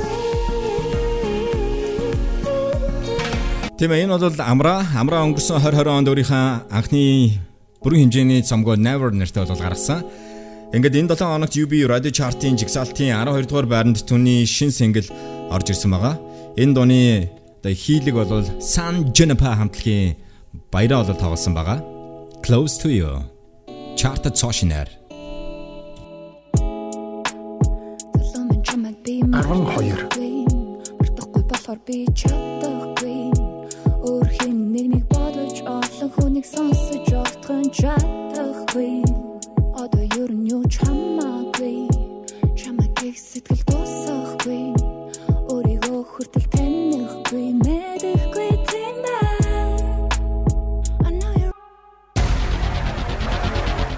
[3.78, 7.38] Тийм ээ энэ бол Амра Амра өнгөрсөн 2020 онд өөрийнхөө анхны
[7.86, 10.02] бүрэн хэмжээний цомгоо Never нэртэй бол гаргасан.
[10.74, 15.06] Ингээд энэ 7 хоногт UB Radio Chart-ын жигсаалтын 12 дугаар байранд түүний шин single
[15.54, 16.18] орж ирсэн байгаа.
[16.58, 17.30] Энэ дууны
[17.62, 20.23] одоо хийлэг бол San Juniper хамтлагийн
[20.72, 21.80] баяраа бол тоглосон байгаа.
[22.45, 23.12] Close to you.
[23.99, 24.89] Chart-д цоошинаар
[28.74, 30.14] 12 Мартахгүй
[31.64, 33.32] болохоор би чадахгүй.
[34.04, 38.99] Өөр хин нэг нэг бодож олон хүнийг сонсож огтхон чадахгүй.
[39.80, 41.88] Одоо юу нь юу чамаагүй?
[42.60, 43.73] Чамаг их сэтгэл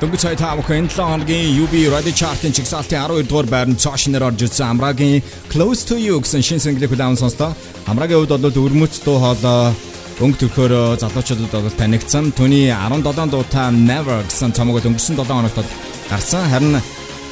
[0.06, 4.44] Дөнгөж сая та бүхэн 7 хоногийн UB Radio Chart-ын чигсалтын 12 дугаар байранд цоошиноор орж
[4.46, 7.58] ирсэн Амрагийн Close to You гэсэн шинэ single-ийг хүлээн сонслоо.
[7.90, 9.74] Амрагийн хувьд бол өрмөц дуу хоолой
[10.22, 12.38] өнгө төрхөөр залуучуудад бол танигдсан.
[12.38, 15.58] Түүний 17 дуутай Never гэсэн цомог өнгөрсөн 7 хоногт
[16.06, 16.54] гарсан.
[16.54, 16.78] Харин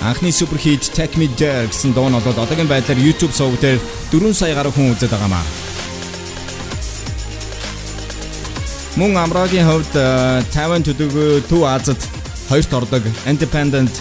[0.02, 3.78] анхны супер хит Take Me There гэсэн дуу нь бол одоогийн байдлаар YouTube сувг дээр
[4.10, 5.46] 4 сая гаруй хүн үзээд байгаа маа.
[8.98, 11.14] Мөн Амрагийн хувьд э, 50 төдөг
[11.46, 13.94] Төв Азад хоёрт ордог Independent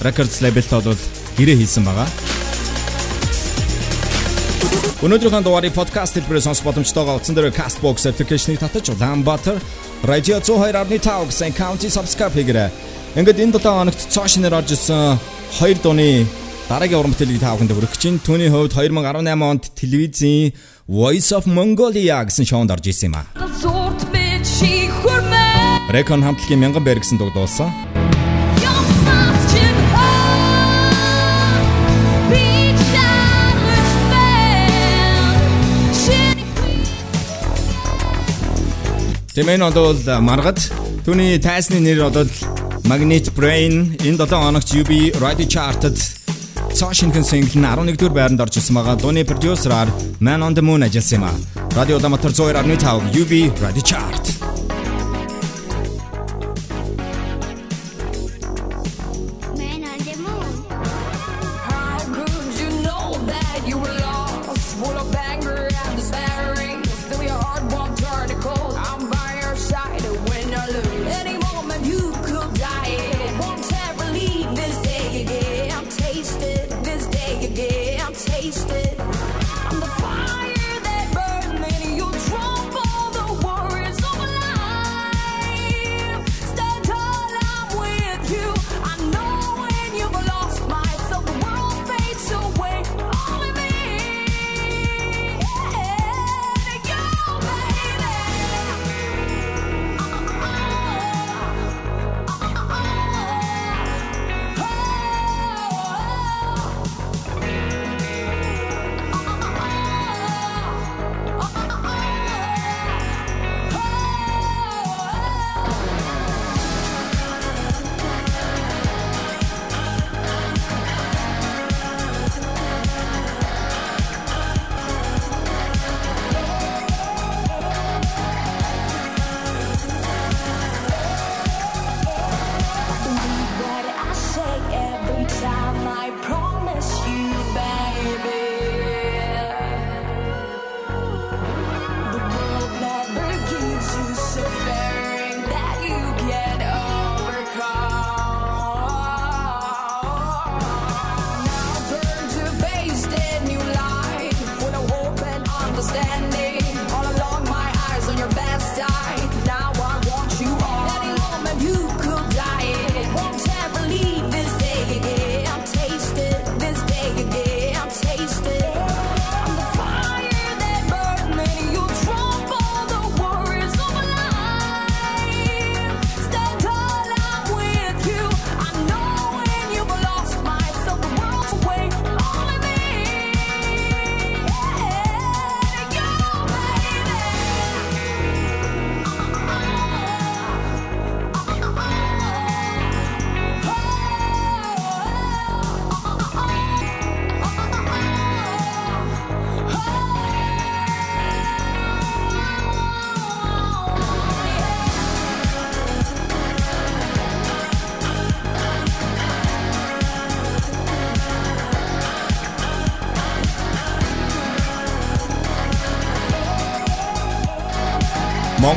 [0.00, 0.96] Records label-т бол
[1.38, 2.08] гэрээ хийсэн байгаа.
[5.04, 9.60] Өнөөдрийн дугаарыг подкаст хэлбэрээр сонсох боломжтойгоо утсан дээр Castbox application-ыг татаж Улаанбаатар
[10.02, 12.72] Radio 102.5 гэсэн county subscribe хийгээрэй.
[13.20, 15.20] Ингээд энэ 7 хоногт цоошноор орж исэн
[15.60, 16.24] хоёр дууны
[16.68, 20.52] дараагийн уран бүтээлийг та бүхэнд хүргэж чинь түүний хувьд 2018 онд телевизийн
[20.88, 23.24] Voice of Mongolia гэсэн шоунд орж исэн юм а.
[25.88, 27.70] Рекон хамтлагийн мянган бэр гэсэн дуг дуулсан.
[39.36, 40.58] Тэмээн бол маргад
[41.04, 42.26] түүний тайсны нэр бол
[42.88, 44.90] Magnet Brain энэ 7 хоногт UB
[45.22, 45.98] Radio Chart-д
[46.76, 48.96] Цаашинхэн single нь 11 дугаар байранд орж ирсэн байгаа.
[49.00, 49.88] Дууны продюсераар
[50.20, 51.32] Man on the Moon ажилласан юм а.
[51.78, 53.32] Радио Даматар 102.5 UB
[53.62, 54.24] Radio Chart.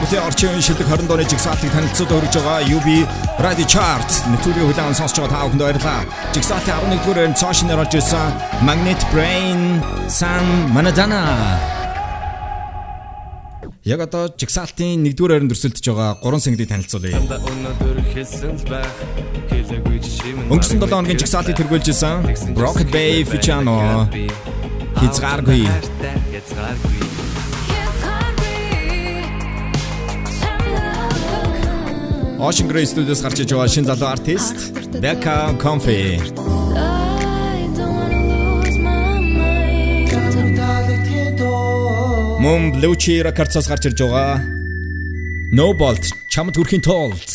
[0.09, 2.87] Монголын орчин шилдэг 20 дооны жигсаалтыг танилцуулж өргөж байгаа UB
[3.45, 6.01] Radio Chart нэвтрүүлгийг хүлээн сонсч байгаа та бүхэнд баярлалаа.
[6.33, 8.33] Жигсаалтын 11-р цаашнаар орж ирсэн
[8.65, 9.77] Magnet Brain
[10.09, 11.21] San Manadana.
[13.85, 17.13] Яг одоо жигсаалтын 1-р байранд өрсөлдөж байгаа 3 сэнгдийг танилцуулъя.
[20.49, 24.09] Өнгөрсөн 7 хоногийн жигсаалтыг тэргүүлжсэн Rocket Bay Fichano
[24.97, 25.69] хязгааргүй.
[26.33, 27.08] Хязгааргүй
[32.41, 34.55] Ocean Grey Studios гарч иж байгаа шинэ залуу артист
[35.03, 36.23] Becca Comfy.
[42.43, 44.39] Мөн Bluchi Records-аас гарч ирж байгаа
[45.51, 47.27] No Bolt чамд хүрэхийн тулд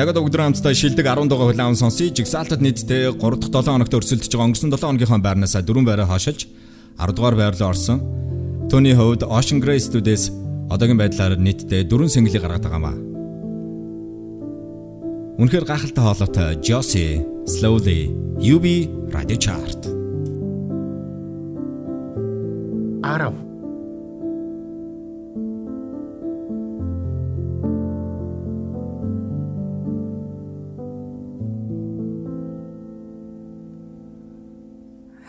[0.00, 2.08] Яг одоо бүгд хамтдаа шилдэг 10 дугаар хүлээн сонсъё.
[2.08, 6.48] Жигсаалтад нийтдээ 3 дахь 7 хоногт өрсөлдөж байгаа өнгөрсөн 7 хоногийнхоо байрнаас 4 байраа хашиж
[6.96, 8.00] 10 дугаар байр руу орсон.
[8.72, 10.32] Төвний хувьд Ocean Grey Studios
[10.72, 12.96] одоогийн байдлаар нийтдээ 4 single гаргаад байгаа маа.
[15.36, 18.08] Үнэхээр гайхалтай хоолойтой Josie Slowly
[18.40, 18.66] UB
[19.12, 19.80] Radio Chart.
[23.04, 23.49] Арав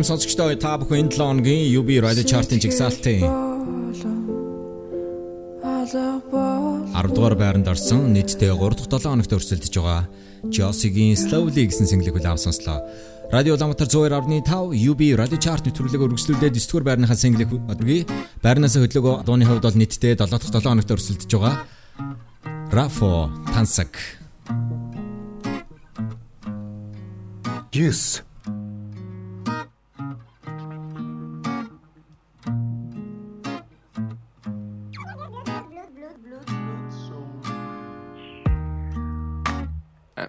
[0.00, 3.20] Ирхэм сонсогчдоо та бүхэн энэ 7 хоногийн UB Radio Chart-ын жигсаалтын
[5.60, 10.08] алга бол 10 дугаар байранд орсон нийтдээ 3 дахь 7 хоногт өрсөлдөж байгаа
[10.48, 12.80] Josie-гийн Slowly гэсэн single-ийг хүлээв сонслоо.
[13.28, 18.08] Радио Улаанбаатар 102.5 UB Radio Chart нэвтрүүлэг өргөжлүүлээд 9 дугаар байрныхаа single-ийг одоогийн
[18.40, 21.68] байрнаас хөдлөгөө дууны хувьд бол нийтдээ 7 дахь 7 хоногт өрсөлдөж байгаа.
[22.72, 23.92] Rafo Tansak
[27.76, 28.24] Yes.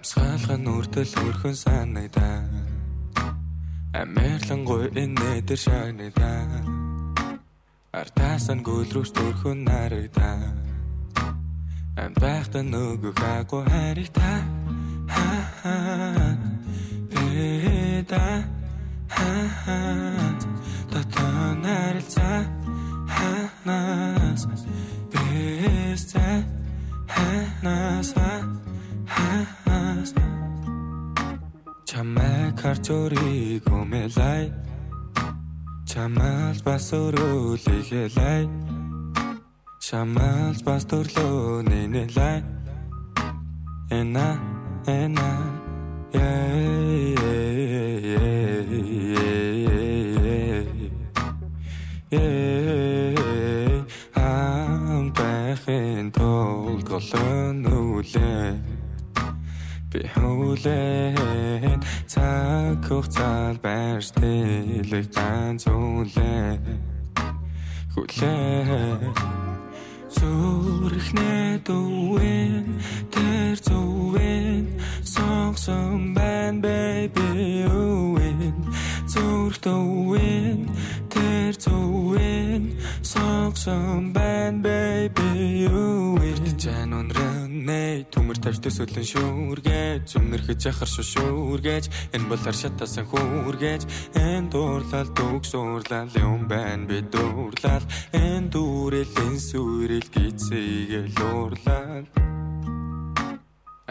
[0.02, 2.38] Амсгаалхан үрдэл өрхөн санагдаа
[4.02, 6.41] Амерлангуй энэ дээр шагнагдаа
[8.02, 10.41] Артаасан гүлрүүс төрхөн нарагдаа
[12.02, 14.38] Ам байхта нөгөө хаагүй харигтаа
[15.14, 15.30] Ха
[15.62, 15.78] ха
[17.22, 18.26] Эда
[19.16, 19.32] Ха
[19.62, 19.80] ха
[20.89, 22.39] Татаа нарилцаа
[23.14, 24.30] Ханаас Бэсэ
[32.82, 34.51] Чамайг харж өрийг өмэлай
[35.86, 38.49] Чамаас бас өрөөлөхэлай
[39.79, 42.41] Чамаас бас төрлөө нэнэлай
[43.91, 44.39] Эна
[44.88, 45.29] эна
[46.13, 46.71] Yeah
[54.15, 58.70] Ам бэхэн тол голон үлээ
[59.91, 60.07] Би.
[60.15, 66.55] Хүлээн цаг хугацаанд байрш тэлэг ганц үлээ
[67.91, 69.11] Хүлээн
[70.11, 72.65] Зүрхнээ дүүэн
[73.11, 74.79] тэр зүвэн.
[75.03, 78.55] Сонгсон байн baby юуэн
[79.07, 80.67] зүрх дүүэн
[81.07, 82.75] тэр зүвэн.
[83.03, 86.91] Сонгсон байн baby юуэн жан
[88.02, 91.86] унрэнэ төмөр тавьж төсөөлөн шүүргэж өмнөрхөж яхар шүүргэж.
[92.16, 93.82] Энэ бол харшатасан хүүргэж.
[94.18, 102.06] Энэ дуурлал дүгс уурлал юм байна би дуурлал энэ дүүрэлэн сүрэл гизээгэл уурлал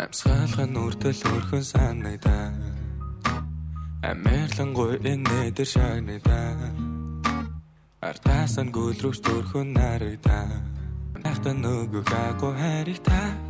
[0.00, 2.50] Амсгаалхан үрдэл өрхөн санагдаа
[4.02, 6.72] Амерлангуй энэ дээр шагнагдаа
[8.00, 10.80] Артаасан гүлрүүс төрхөн нарагдаа
[11.20, 13.49] Дахта нөгөө хаагүй харигтаа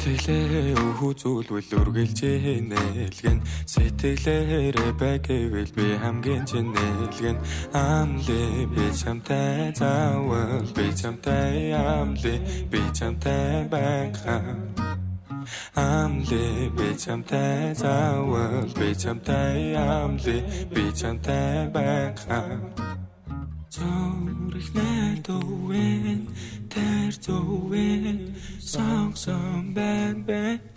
[0.00, 3.38] Ханаас Итгэлээ өвхүү зүйлвэл үргэлжээ нээлгэн
[3.68, 7.36] Сэтгэлээрээ байгэвэл би хамгийн чинь нээлгэн
[7.76, 12.40] Амли би чамтай заавал би чамтай амли
[12.72, 14.56] би чамтай байхаа
[15.76, 20.40] Амли би чамтай заавал би чамтай амли
[20.72, 21.68] би чамтай
[23.70, 24.10] байхаа
[24.50, 26.26] Зүрхнээ дүүэн
[26.66, 30.26] тэр зүвэн сонгсон бэн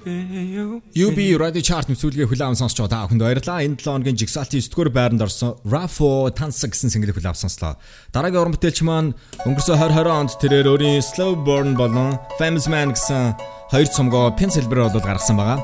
[0.05, 3.65] you UB Radio Chart нэвтрүүлгээ хүлээвэн сонсч байгаа та бүхэнд баярлалаа.
[3.65, 7.81] Энэ 7 хоногийн жигсаалтын 9 дугаар байранд орсон Rafo Tansa гэсэн single хүлээвэн сонслоо.
[8.13, 13.33] Дараагийн уран бүтээлч маань өнгөрсөн 2020 онд тэрээр өөрийн Slow Burn болон Famous Man гэсэн
[13.73, 15.57] хоёр цомгоо Silver болоод гаргасан байгаа.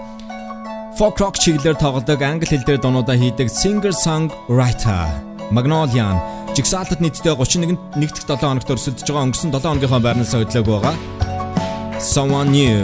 [0.98, 7.80] Folk rock чиглэлээр тоглодог англи хэл дээр дуунуудаа хийдэг singer songwriter Magnolian жигсаалтад нийтдээ 31
[7.96, 10.96] нэг дэх 7 хоногт өрсөлдөж байгаа өнгөрсөн 7 хоногийнхоо байрнаас хөдлөөг байгаа.
[12.04, 12.84] Someone new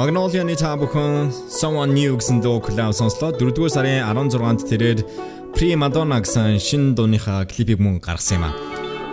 [0.00, 3.36] Magnolia-ны та бүхэн Someone New гэсэн дуу клав сонслоо.
[3.36, 5.04] 4-р сарын 16-нд тэрээр
[5.52, 8.56] Pre Madonna гэсэн шинэ дууныхаа клипийг мөн гаргасан юм а.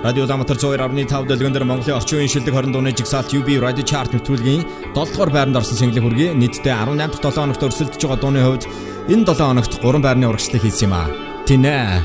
[0.07, 4.07] Радио Даматар 102.5 дэлгэн дээр Монголын орчин үеийн шилдэг 20 дууны жигсаалт UB Radio Chart
[4.15, 6.31] нэвтрүүлгийн 7 дугаар байранд орсон single хүргэе.
[6.39, 8.63] Нийтдээ 18 дахь 7 хоногт өрсөлдөж байгаа дууны хувьд
[9.11, 11.11] энэ 7 хоногт 3 байрны урагшлыг хийсэн юм а.
[11.43, 11.99] Тинэ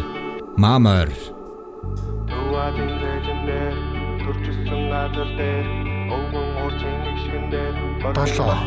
[0.58, 1.14] Мамер
[2.26, 3.68] Төвадын зэжэндээ
[4.26, 5.66] төрчихсөн газар дээр
[6.10, 8.59] өвгөн уурчин нэг шигэн дээр Долоо.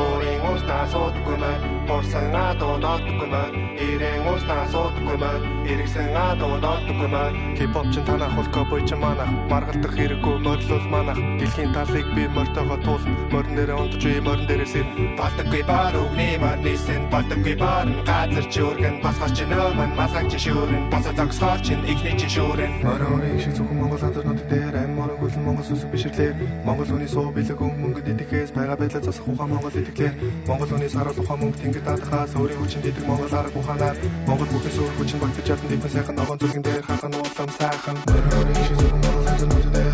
[0.00, 7.08] Өөрийн уснаа суудаггүй маань Хурсан адуу доодаггүй маань Ирэн уснаа суудаггүй маань Иргсэн адуу доодаггүй
[7.12, 9.28] маань Хипхоп чин танах бол кобой чин манах.
[9.52, 11.20] Маргалдах хэрэггүй морилол манах.
[11.38, 13.12] Дэлхийн талыг би мортогоо туулна.
[13.32, 14.86] Морин дээрээ унтж би морин дээрээс ир
[15.20, 20.38] Балтаггүй бар өгний мар нисэн Балтаггүй нь газар чи өргөн Босгоч чи нөөмөн малгай чи
[20.48, 20.88] шүүрэн.
[20.88, 22.72] Босо зогсгоор чин ихний чи шүүрэн.
[22.88, 24.96] Морин шиг зөвхөн Монгол газар нот дээр ам
[25.28, 26.32] гүлэн Монгол сүсэг бишрлээ
[26.64, 30.14] Монгол хүний суу бэлэг мөнгөд идэхээс байгаа байдлаа засах ухаан Монгол идэхлээр
[30.48, 33.96] Монгол хүний саруул ухаан мөнгө тэнгид даатахаас өөрийн хүчин идэг Монгол арга ухаанаар.
[34.24, 37.96] Монгол бүхэн суур хүчин багтаж чадсан дипэн сайхан ногоон зүлгэн дээр хахан уулам сайхан.
[38.08, 39.87] Морин шиг зөвхөн Монгол нот дээр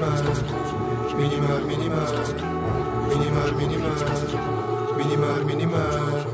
[0.00, 0.24] Minimal,
[1.14, 2.08] minimal, minimal,
[3.10, 3.98] minimal, minimal,
[4.96, 6.29] minimal, minimal,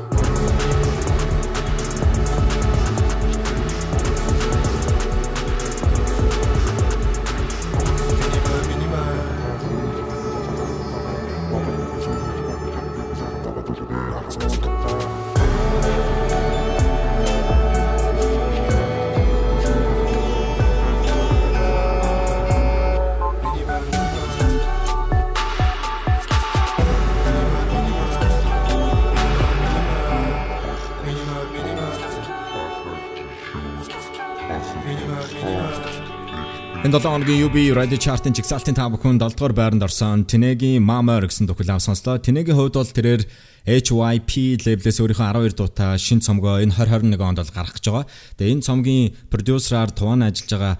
[36.87, 41.19] Энэ 7 хоногийн UB Radio Chart-ын жигсаалтын та бүхэн 7 дугаар байранд орсон Тинегийн Mama
[41.19, 42.15] гэсэн клав сонслоо.
[42.15, 43.27] Тинегийн хувьд бол тэрээр
[43.67, 48.07] HYP лейблээс өөрийнхөө 12 дуутай шин цомгоо энэ 2021 онд бол гаргах гэж байгаа.
[48.39, 50.75] Тэгээ энэ цомгийн продюсераар туван ажиллаж байгаа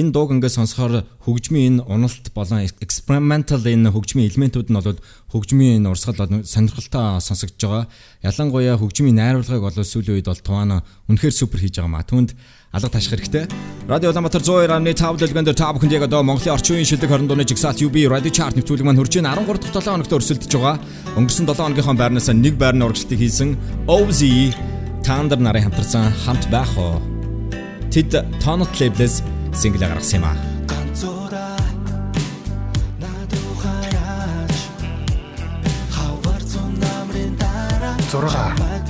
[0.00, 4.96] энэ дууг ингээд сонсохоор хөгжмийн энэ уналт болон experimental энэ хөгжмийн элементүүд нь бол
[5.34, 7.84] хөгжмийн энэ урсгал бол сонирхолтой сонсогдож байгаа.
[8.22, 12.06] Ялангуяа хөгжмийн найруулгыг бол сүүлийн үед бол туван үнэхээр супер хийж байгаа маа.
[12.06, 12.38] Түүнд
[12.72, 13.48] алга ташх хэрэгтэй.
[13.88, 17.42] Радио Улаанбаатар 102.5 дэлгэн дээр та бүхэнд яг одоо Монголын орчин үеийн шилдэг 20 дууны
[17.42, 20.78] жигсаалт UB Radio Chart нэвтрүүлэг маань хурж ийн 13 дахь 7 хоногт өрсөлдөж байгаа.
[21.18, 23.58] Өнгөрсөн 7 хоногийнхоо байрнаас нэг байрны урагшлыг хийсэн
[23.90, 24.54] OZ
[25.02, 27.02] Тандер нарын хамтарсан хамт байх уу.
[27.90, 30.38] Тэд Tonot Label-с сингл гаргасан юм аа.
[38.10, 38.89] ганцаараа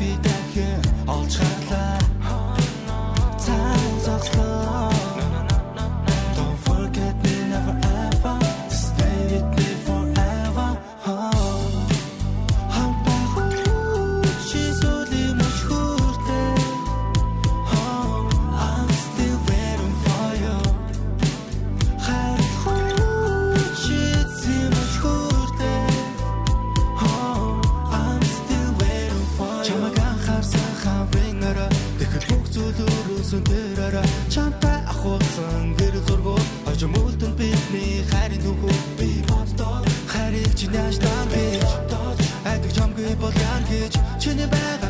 [40.70, 41.70] хайрыг чи наштан гэж
[42.44, 43.92] Айдаг чамгүй бол яан гэж
[44.22, 44.89] Чиний байгаа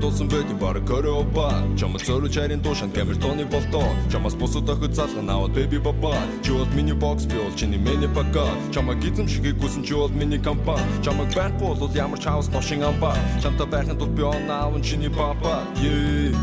[0.00, 0.76] дуусан байд баг.
[0.88, 1.48] Корё ба
[1.78, 6.50] чам цору чарын тушан гэмэр тоны болто чамас босо дахад залган аваад baby baba чи
[6.52, 8.46] бол миний бокс би бол чиний миний пака.
[8.72, 12.82] Чамаа гизм шигийг гүсэн чи бол миний компани чамаг байхгүй бол ямар ч хаус ношин
[12.82, 15.62] амба чамтай байхын тулд би он аав чиний папа.
[15.82, 16.34] Yeah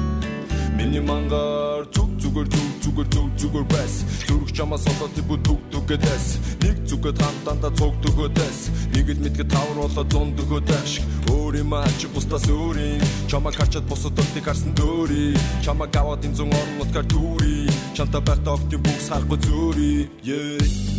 [0.77, 1.87] Миний мангар
[2.27, 3.95] зүгээр зүг зүгээр зүг зүгээр байс.
[4.27, 6.25] Зүрх чамаас олоод ти бүдэг дүгэдэс
[6.59, 8.59] нэг зүгэд хамтанда цуг дөгөөдэс
[8.91, 10.91] нэгэл мэдгэ тавар болоо зун дөгөөдэш
[11.31, 12.99] өөр юм ач бусдаас өөрийн
[13.31, 18.59] чамаа качаад босодод ти гарсан дөөрий чамаа гаваад ин зун орнот гар түүри чамта байхдаа
[18.59, 20.96] октын бүгс харахгүй зөөрий yeah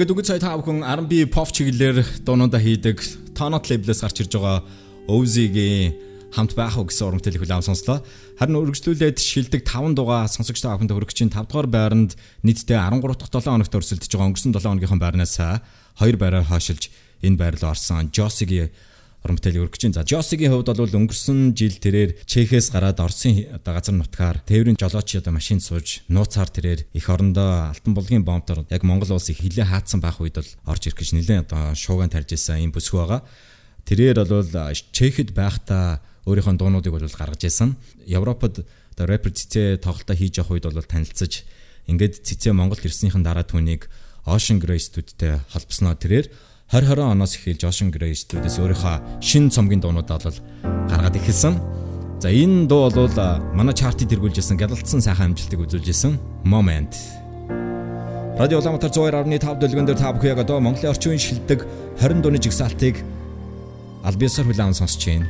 [0.00, 3.04] Ингээд үгүй цай та бүхэн R&B pop чиглэлээр дуунуудаа хийдэг
[3.36, 4.64] Tonot label-ээс гарч ирж байгаа
[5.12, 5.92] Ozzy-гийн
[6.32, 8.00] хамт байх уу гэсэн урамтай хүлээм сонслоо.
[8.40, 13.12] Харин үргэлжлүүлээд шилдэг 5 дугаа сонсогч та бүхэнд хүргэж чинь 5 дугаар байранд нийтдээ 13
[13.12, 16.88] дахь 7 хоногт өрсөлдөж байгаа өнгөрсөн 7 хоногийнхоо байрнаас 2 байраар хойшилж
[17.20, 18.08] энэ байр руу орсон
[19.20, 19.92] Жосигийн урамтай өргөж чинь.
[19.92, 25.16] За Жосигийн хувьд бол өнгөрсөн жил тэрээр Чехээс гараад Оросын одоо газар нутгаар тээврийн жолооч
[25.20, 30.00] одоо машин сууж нууцаар тэрээр их орондоо алтан булгийн бомбтор яг Монгол улсыг хилээ хаацсан
[30.00, 33.20] байх үед бол орж ирэх гэж нэлээд одоо шууган тарьж исэн юм бүсгүй байгаа.
[33.84, 34.48] Тэрээр бол
[34.92, 37.76] Чехэд байхдаа өөрийнхөө дуунуудыг бол гаргаж ирсэн.
[38.08, 41.44] Европод одоо рэпер цэцээ тоглолтоо хийж явах үед бол танилцж
[41.88, 43.88] ингээд цэцээ Монголд ирснийхэн дараа түүнийг
[44.24, 46.28] Ocean Grey студидтэй холбосноо тэрээр
[46.70, 50.38] 2020 оноос эхэлж Ocean Grey студиэс өөрийнхөө шин цомгийн дуунуудаа бол
[50.86, 51.58] гаргаад эхэлсэн.
[52.22, 53.10] За энэ дуу бол
[53.58, 56.94] манай чартыг тэргүүлжсэн гялалтсан сайхан амжилтыг үзүүлжсэн Moment.
[58.38, 61.66] Радио Улаанбаатар 102.5 дэлгэн дээр та бүхэн яг одоо Монголын орчин шилдэг
[61.98, 63.02] 20 дууны жигсаалтыг
[64.06, 65.26] албисаар хүлээн сонсч байна.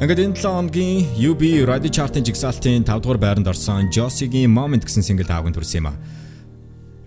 [0.00, 5.04] Ингээд энэ 7 хоногийн UB Radio Chart-ын жигсаалтын 5 дугаар байранд орсон Josie-гийн Moment гэсэн
[5.04, 6.00] single тавганд хүрсэн юм а.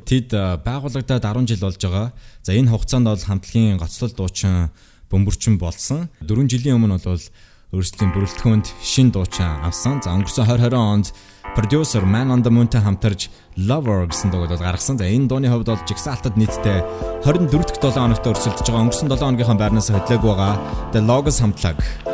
[0.06, 0.30] Тэд
[0.62, 2.14] байгуулагдаад 10 жил болж байгаа.
[2.46, 4.70] За энэ хугацаанд бол хамтлагийн гоцлол дуучин
[5.10, 6.06] бөмбөрчин болсон.
[6.22, 7.18] 4 жилийн өмнө бол
[7.74, 9.98] өөрсдийн бүрэлдэхүүнд шин дуучин авсан.
[10.06, 11.18] За өнгөрсөн 2020 онд
[11.58, 15.02] продюсер Man on the Moon-тэй хамтарч Lover гэсэн дууг бол гаргасан.
[15.02, 18.86] За энэ дууны хувьд бол жигсаалтад нийтдээ 24 дахь 7 хоногт өрсөлдөж байгаа.
[18.86, 20.54] Өнгөрсөн 7 хоногийнхаа байрнаас хөдлөөг байгаа.
[20.94, 22.13] The Logos хамтлаг.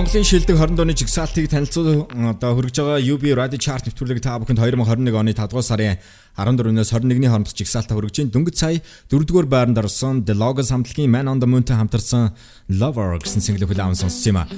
[0.00, 4.56] Монголын шилдэг 20 дууны жигсаалтыг танилцуул одоо хүргэж байгаа UB Radio Chart нэвтрүүлэг та бүхэнд
[4.56, 6.00] 2021 оны 5 дугаар сарын
[6.40, 8.32] 14-өөс 21-ний хооронд жигсаалтаа хүргэж байна.
[8.32, 8.80] Дөнгөж сая
[9.12, 12.32] 4-р байранд орсон The Logos хамтлагийн Man on the Moon-тэй хамтарсан
[12.72, 14.48] Lover гэсэн single хүлээн сонссон юм а.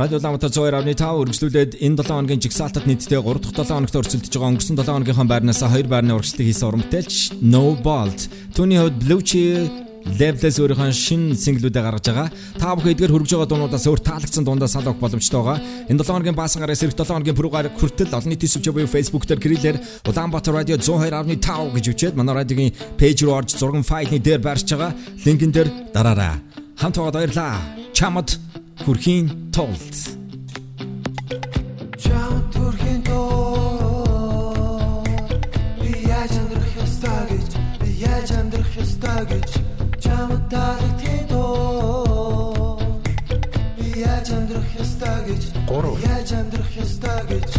[0.00, 4.48] Радио Ламтар 102.5 үргэлжлүүлээд энэ 7 хоногийн жигсаалтад нийтдээ 3 дахь 7 хоногт өрсөлдөж байгаа
[4.48, 8.32] өнгөрсөн 7 хоногийнхаа байрнаас 2 байрны урагшлыг хийсэн уран бүтээлч No Bolt.
[8.56, 12.28] Түүний хувьд Blue Cheer Level-с өөрийнхөө шинэ синглүүдээ гаргаж байгаа.
[12.56, 15.60] Та бүхэн эдгээр хөргөж байгаа дуунуудаас өөр таалагдсан дундаа салах боломжтой байгаа.
[15.92, 19.28] Энэ 7 хоногийн баасан гараас эх 7 хоногийн пүрэвгаар хүртэл олон нийтийн сүлжээ буюу Facebook
[19.28, 19.76] дээр гэрэлэр
[20.08, 24.96] Улаанбаатар радио 102.5 гэж үчээд манай радиогийн пэйж руу орж зургийн файлны дээр байрч байгаа.
[25.24, 26.40] Линкэн дээр дараарай.
[26.80, 27.60] Хамт байгаа баярлаа.
[27.92, 28.40] Чамд
[28.84, 29.96] хүрхийн тулд.
[32.00, 35.04] Чамд хүрхийн тулд
[35.80, 37.48] би яаж амьдрах ёстой гэж
[37.84, 39.69] би яаж амьдрах ёстой гэж
[44.20, 45.44] яаж амьдрах ёстой гэж
[47.30, 47.50] гэж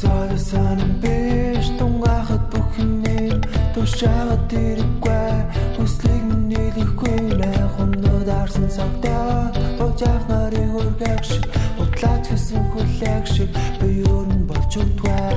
[0.00, 3.38] сонсон биш тунгахад бүхэн нэм
[3.74, 5.32] тушаад тэрэггүй
[5.76, 9.50] хүслийг нийлэхгүй найхнууд арсан цагтаа
[9.84, 11.44] очаах нарыг үргэх шиг
[11.82, 15.32] утлаач гэсэн хүлээх шиг би өрн болж өгдгөө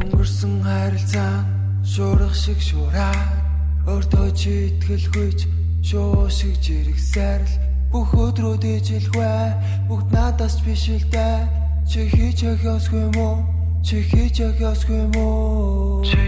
[0.00, 1.34] өнгөрсөн харилцаа
[1.92, 3.18] шуурах шиг шуураа
[3.90, 5.40] өөртөө чи итгэлгүйч
[5.82, 7.54] Шоо шиг жиргсээр л
[7.92, 9.46] бүх өдрөө дэжилгүй
[9.88, 11.48] бүгд надаас биш л дээ
[11.88, 12.44] чи хийж
[12.92, 13.36] юм уу?
[13.86, 14.36] Чи хийж
[14.90, 16.04] юм уу?
[16.04, 16.20] Чи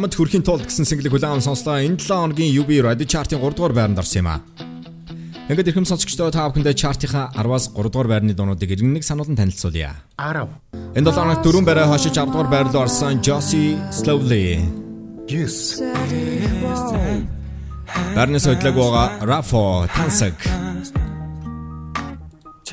[0.00, 1.76] Чамд хүрхийн тулд гэсэн single хүлээм сонслоо.
[1.84, 4.40] Энэ 7 хоногийн UB Radio Chart-ын 3 дугаар байранд орсон юм а.
[5.52, 10.00] Ингээд ихэм сонсогчдоо та бүхэндээ чартынхаа 10-аас 3 дугаар байрны дуунуудыг иргэн нэг сануулсан танилцуулъя.
[10.16, 10.48] 10.
[10.96, 14.64] Энэ 7 хоног дөрөв байраа хашиж 10 дугаар байр руу орсон Josie Slowly.
[15.28, 15.84] Yes.
[18.16, 20.32] Байрны содлог байгаа Rafo Tansag.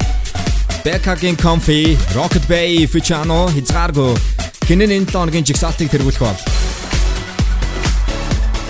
[0.85, 4.17] Becca-гийн Comfy, Rocket Bay, Fuchano, Hizargo
[4.71, 6.41] хинэн энэ 7 хоногийн жигсаалтыг тэргүүлэх бол.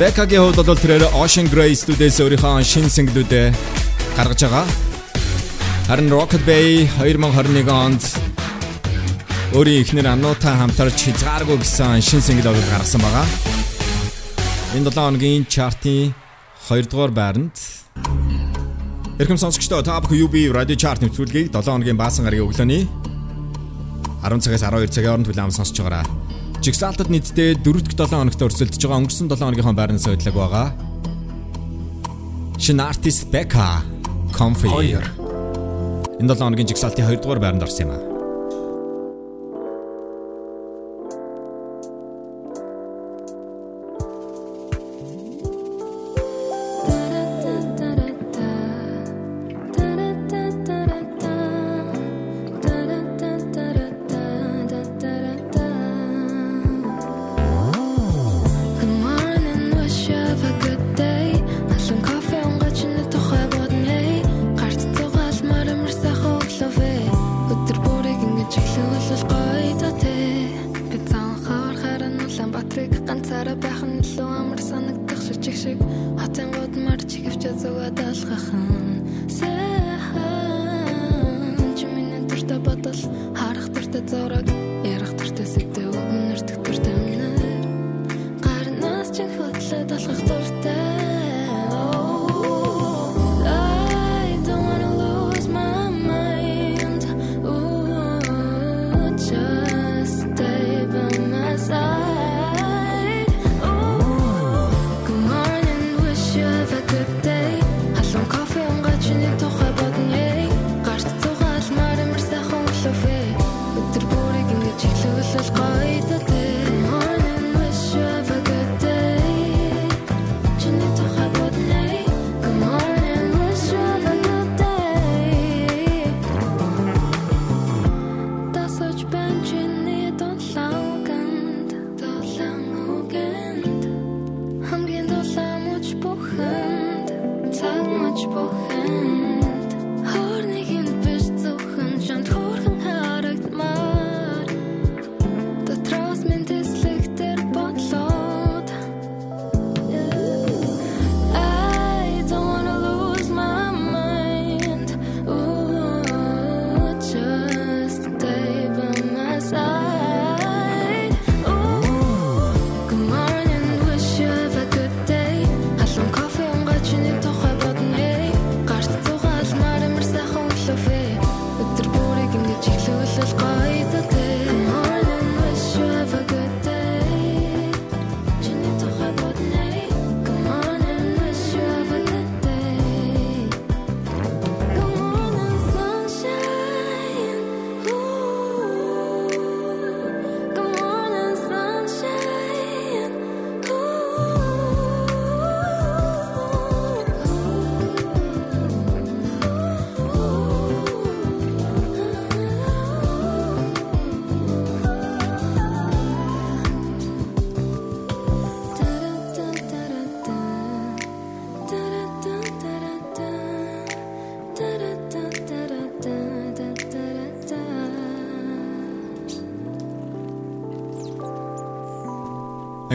[0.00, 3.46] Becca-гийн хувьд бол тэрээр Ocean Grey студиэс өөрийнхөө шинэ single-үүдээ
[4.16, 4.66] гаргаж байгаа.
[5.86, 8.02] Харин Rocket Bay 2021 онд
[9.52, 13.26] өөрийн эхнэр Анута хамтарч Hizargo гэсэн шинэ single-ийг гаргасан байгаа.
[14.72, 16.10] Энэ 7 хоногийн чартын
[16.66, 17.79] 2 дугаар байранд
[19.20, 22.88] Эрхэм сонсогчдоо та бүхэн UB Radio Chart нэвтрүүлгийг 7 хоногийн баасан гарагийн өглөөний
[24.24, 26.08] 10 цагаас 12 цагийн хооронд хүлээм сонсож байгаараа.
[26.64, 30.72] Жигсаалтад нийтдээ 4-р 7 хоногт өрсөлдөж байгаа өнгөрсөн 7 хоногийнхоо байрны соёдлог байгаа.
[32.56, 33.84] Шинэ артист Becca
[34.32, 34.72] Comfy.
[36.16, 38.09] Энэ 7 хоногийн жигсаалтын 2 дугаар байранд орсон юм аа.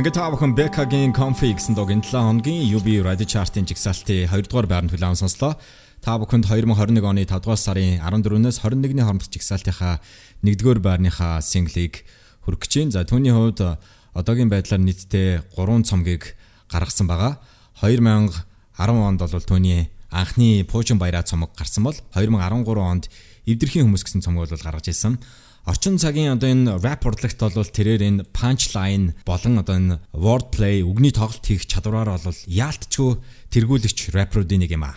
[0.06, 4.70] Ингээд та бүхэн Becca-гийн Comfy гэсэн дуугийн 7 хоногийн UB Radio Chart-ын жигсаалтын 2 дугаар
[4.70, 5.58] байранд хүлээн сонслоо.
[5.98, 10.06] Та бүхэнд 2021 оны 5 дугаар сарын 14-өөс 21-ний хооронд жигсаалтынхаа
[10.46, 12.06] 1-р байрныхаа синглийг
[12.46, 12.94] хүргэж чинь.
[12.94, 13.82] За түүний хувьд
[14.14, 16.38] одоогийн байдлаар нийтдээ 3 цомгийг
[16.70, 17.42] гаргасан байгаа.
[17.82, 18.46] 2010
[18.78, 23.10] онд бол түүний анхны Пуужин баяраа цомог гарсан бол 2013 онд
[23.50, 25.18] эвдэрхийн хүмүүс гэсэн цомог бол гаргаж ирсэн.
[25.66, 31.10] Орчин цагийн одоо энэ rap урлагт бол тэрээр энэ punchline болон одоо энэ wordplay үгний
[31.10, 33.18] тоглолт хийх чадвараар бол яалтчгүй
[33.50, 34.94] тэргүүлэгч рэперуудын нэг юм аа.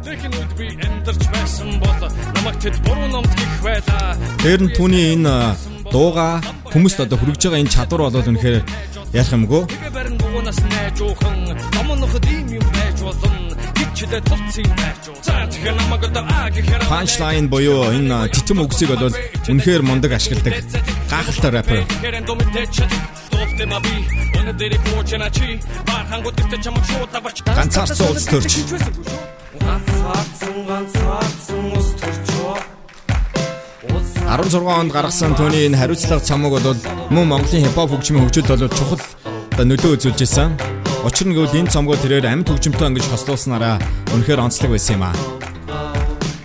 [0.00, 4.16] Тэхэн үед би амьдарч байсан бол намайг тэд буруу номд гих байлаа.
[4.40, 5.36] Тэр нь түүний энэ
[5.92, 6.40] дууга
[6.72, 8.64] хүмүүст одоо хүргэж байгаа энэ чадвар бол үнэхээр
[9.12, 9.68] ярих юмгүй.
[11.76, 13.49] Номноход ийм юм байж болно
[13.96, 15.16] чидэ туцын байж уу.
[15.22, 19.12] За тэгэхээр намайг одоо аа гэхээр punchline буюу энэ титэм үгсийг бол
[19.48, 20.54] үнэхээр мундаг ашигладаг
[21.10, 21.84] гахалтай рэпер.
[27.58, 28.52] Ганцаарц уулз төрч.
[29.60, 32.56] Ганцаарцсан ганцаарцсан ус төрчөө.
[34.30, 36.78] 16 онд гаргасан түүний энэ хариуцлага цамаг бол
[37.10, 39.02] мөн Монголын хипхоп хөгжмийн хөгжөлд бол чухал
[39.58, 40.79] нөлөө үзүүлж исэн.
[41.00, 43.80] Учир нь гэвэл энэ цомгоо тэрээр амьд хөгжимтэй ингэж хослуулснараа
[44.12, 45.16] үнэхээр онцлог байсан юм аа.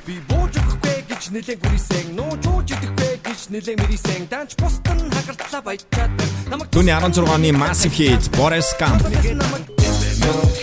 [0.08, 4.32] Би буужихгүй гэж нэлээд гүрийсэн, нуужууж идэхгүй гэж нэлээд мэрийсэн.
[4.32, 6.12] Данч бусдан хагартлаа баячаад
[6.48, 9.04] намайг Түүний 16 оны Massive Hit Boris Camp.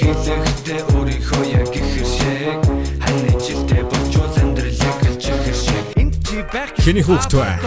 [0.02, 2.60] Хэлэхдээ өөрийнхөө яг ихэр шиг
[2.96, 7.60] хань жилдээ болчул амьдралыг гэлж ихэр шиг энд чи байх Хэний хүүхд вэ?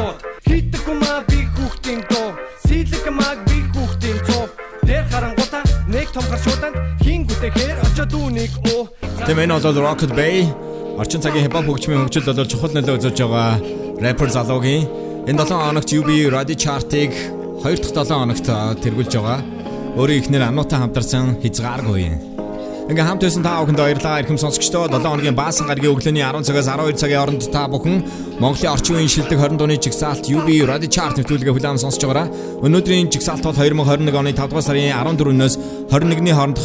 [0.43, 2.33] Хийдэг юм аа би хүүхдийн доо
[2.67, 4.43] Сэлэг маг би хүүхдийн цоо
[4.83, 5.44] Дээр харангуйта нэг
[6.15, 8.87] том гар шууданд хин гүтэхээр очоод үүнийг оо
[9.27, 10.47] Тэм энэ бол Rocket Bay
[10.95, 13.59] орчин цагийн хипхоп хөгжмийн хөгжил бол чухал нөлөө үзүүлж байгаа
[13.99, 14.87] рэпер залуугийн
[15.27, 17.11] энэ 7 хоногт UB Radio Chart-ыг
[17.67, 18.47] 2 дахь 7 хоногт
[18.79, 19.39] тэргүүлж байгаа.
[19.99, 22.34] Өөрийн ихнэр амнуутай хамтарсан хязгааргүй юм.
[22.85, 24.21] Ингээ хамт байсан та бүхэнд баярлалаа.
[24.21, 28.05] Ирхэм сонсогчдоо 7 хоногийн баасан гарагийн өглөөний 10 цагаас 12 цагийн хооронд та бүхэн
[28.37, 32.29] Монголын орчин үеийн шилдэг 20 дууны жигсаалт UB Radio Chart нэвтрүүлгээ хүлээн сонсож байгаараа.
[32.61, 35.55] Өнөөдрийн жигсаалт бол 2021 оны 5 дугаар сарын 14-өөс
[35.89, 36.61] 21-ний хооронд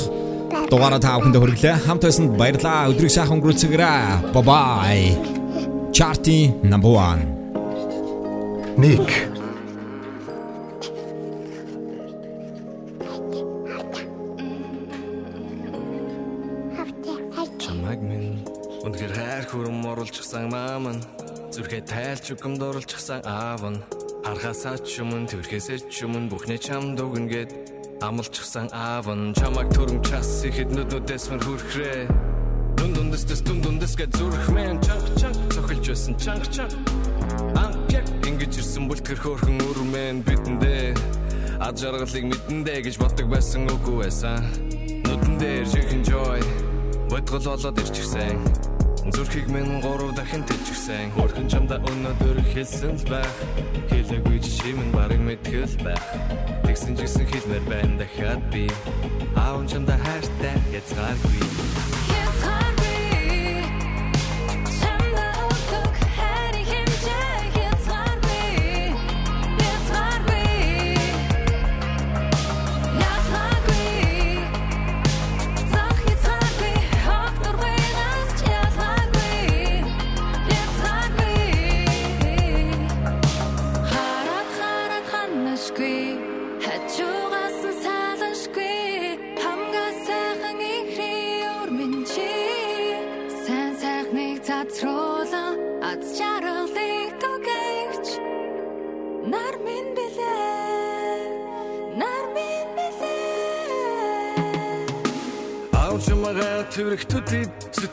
[0.68, 1.88] дугаараа та бүхэнд хүргэлээ.
[1.88, 2.92] Хамт байсанд баярлалаа.
[2.92, 4.36] Өдрийг сайхан өнгөрүүлцгээрэй.
[4.36, 5.16] Bye bye.
[5.96, 8.76] Charty number 1.
[8.76, 9.39] Ник
[19.50, 21.02] Хүрэм оруулчихсан маам нь
[21.50, 23.82] Зүрхээ тайлж үгэмд оруулчихсан аав нь
[24.22, 27.50] Архасаа ч юм тэрхээсээ ч юм бүхнээ чам дүгнгээд
[27.98, 32.06] Амлчихсан аав нь чамайг төрөм час ихэд нүднүүдээс мөр хүрхрээ.
[32.78, 36.72] Дүн дүндэс дүн дүндэс гэж зүрхмэн чанг чанг цохилж байсан чанг чанг
[37.58, 40.94] Анхяг ингэж ирсэн бүлтгэр хөөрхөн өрмэн бидэндээ
[41.58, 44.46] Ад жаргалыг мэдэндээ гэж боддог байсан үгүй байсан.
[45.10, 46.38] Нүдэн дээр чихэн joy
[47.10, 48.38] Бодгол болоод ирчихсэн
[49.08, 53.36] Зүрхийг минь гурав дахин тэжгсэн Хөрхөн чамда өнөөдөр хэлсэн л байх.
[53.88, 56.04] Хэлээгүй жишээ минь барыг мэдгэл байх.
[56.68, 58.68] Тэгсэн ч гэсэн хэлмээр байна дахиад би.
[59.40, 61.49] Аав чамда хайртай язгааргүй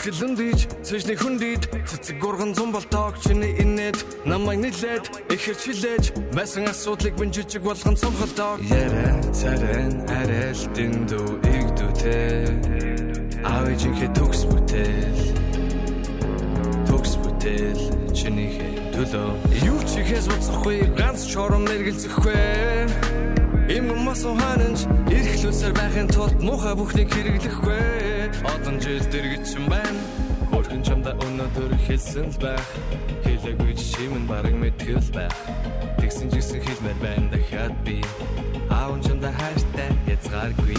[0.08, 5.04] сэтгэлэн диж цэжний хүндид цэцэг гурган зам болтоог чиний инээд намайг нилээд
[5.36, 12.48] ихэр чилээж байсан асуудлыг минь жижиг болгон цомголдог Ярэ царэн арэл дэндүү игдүтэй
[13.44, 15.24] Аавжинхэ төгс бүтээл?
[16.88, 17.84] Төгс бүтээл
[18.16, 18.64] чиний
[18.96, 19.60] төлөө?
[19.68, 27.12] Юу ч ихээс боцохгүй ганц чором мэргэлзэхгүй Им мас ухаанч эрхлүүлсээр байхын тулд муухай бүхнийг
[27.12, 28.17] хэрэглэхгүй
[28.58, 29.02] Одон жил
[29.56, 30.02] юм байна.
[30.50, 32.66] Хөрхөн чамда өнөөдөр хэлсэн л байх.
[33.22, 33.74] Хэлээгүй
[34.10, 35.38] минь бараг мэдгэл байх.
[36.02, 38.02] Тэгсэн жисэн хэлмээр байна дахиад би.
[38.74, 40.74] Аав чамда хайртай язгааргүй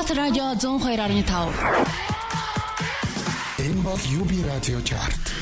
[0.00, 1.52] Улаанбаатар радио 102.5.
[3.58, 5.32] Энэ бол UB радио чарт.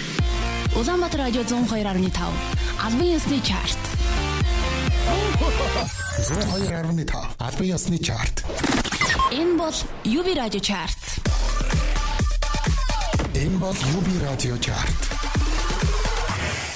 [0.74, 2.32] Улаанбаатар радио 102.5.
[2.85, 3.78] Албан ёсны чарт.
[6.18, 8.44] 102.5 албан ёсны чарт.
[9.30, 9.74] Энэ бол
[10.05, 10.98] UB радио чарт.
[13.35, 15.01] Энэ бол UB радио чарт.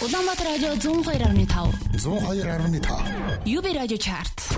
[0.02, 1.74] Улаанбаатар радио 102.5.
[1.98, 4.51] 102.5 UB радио чарт.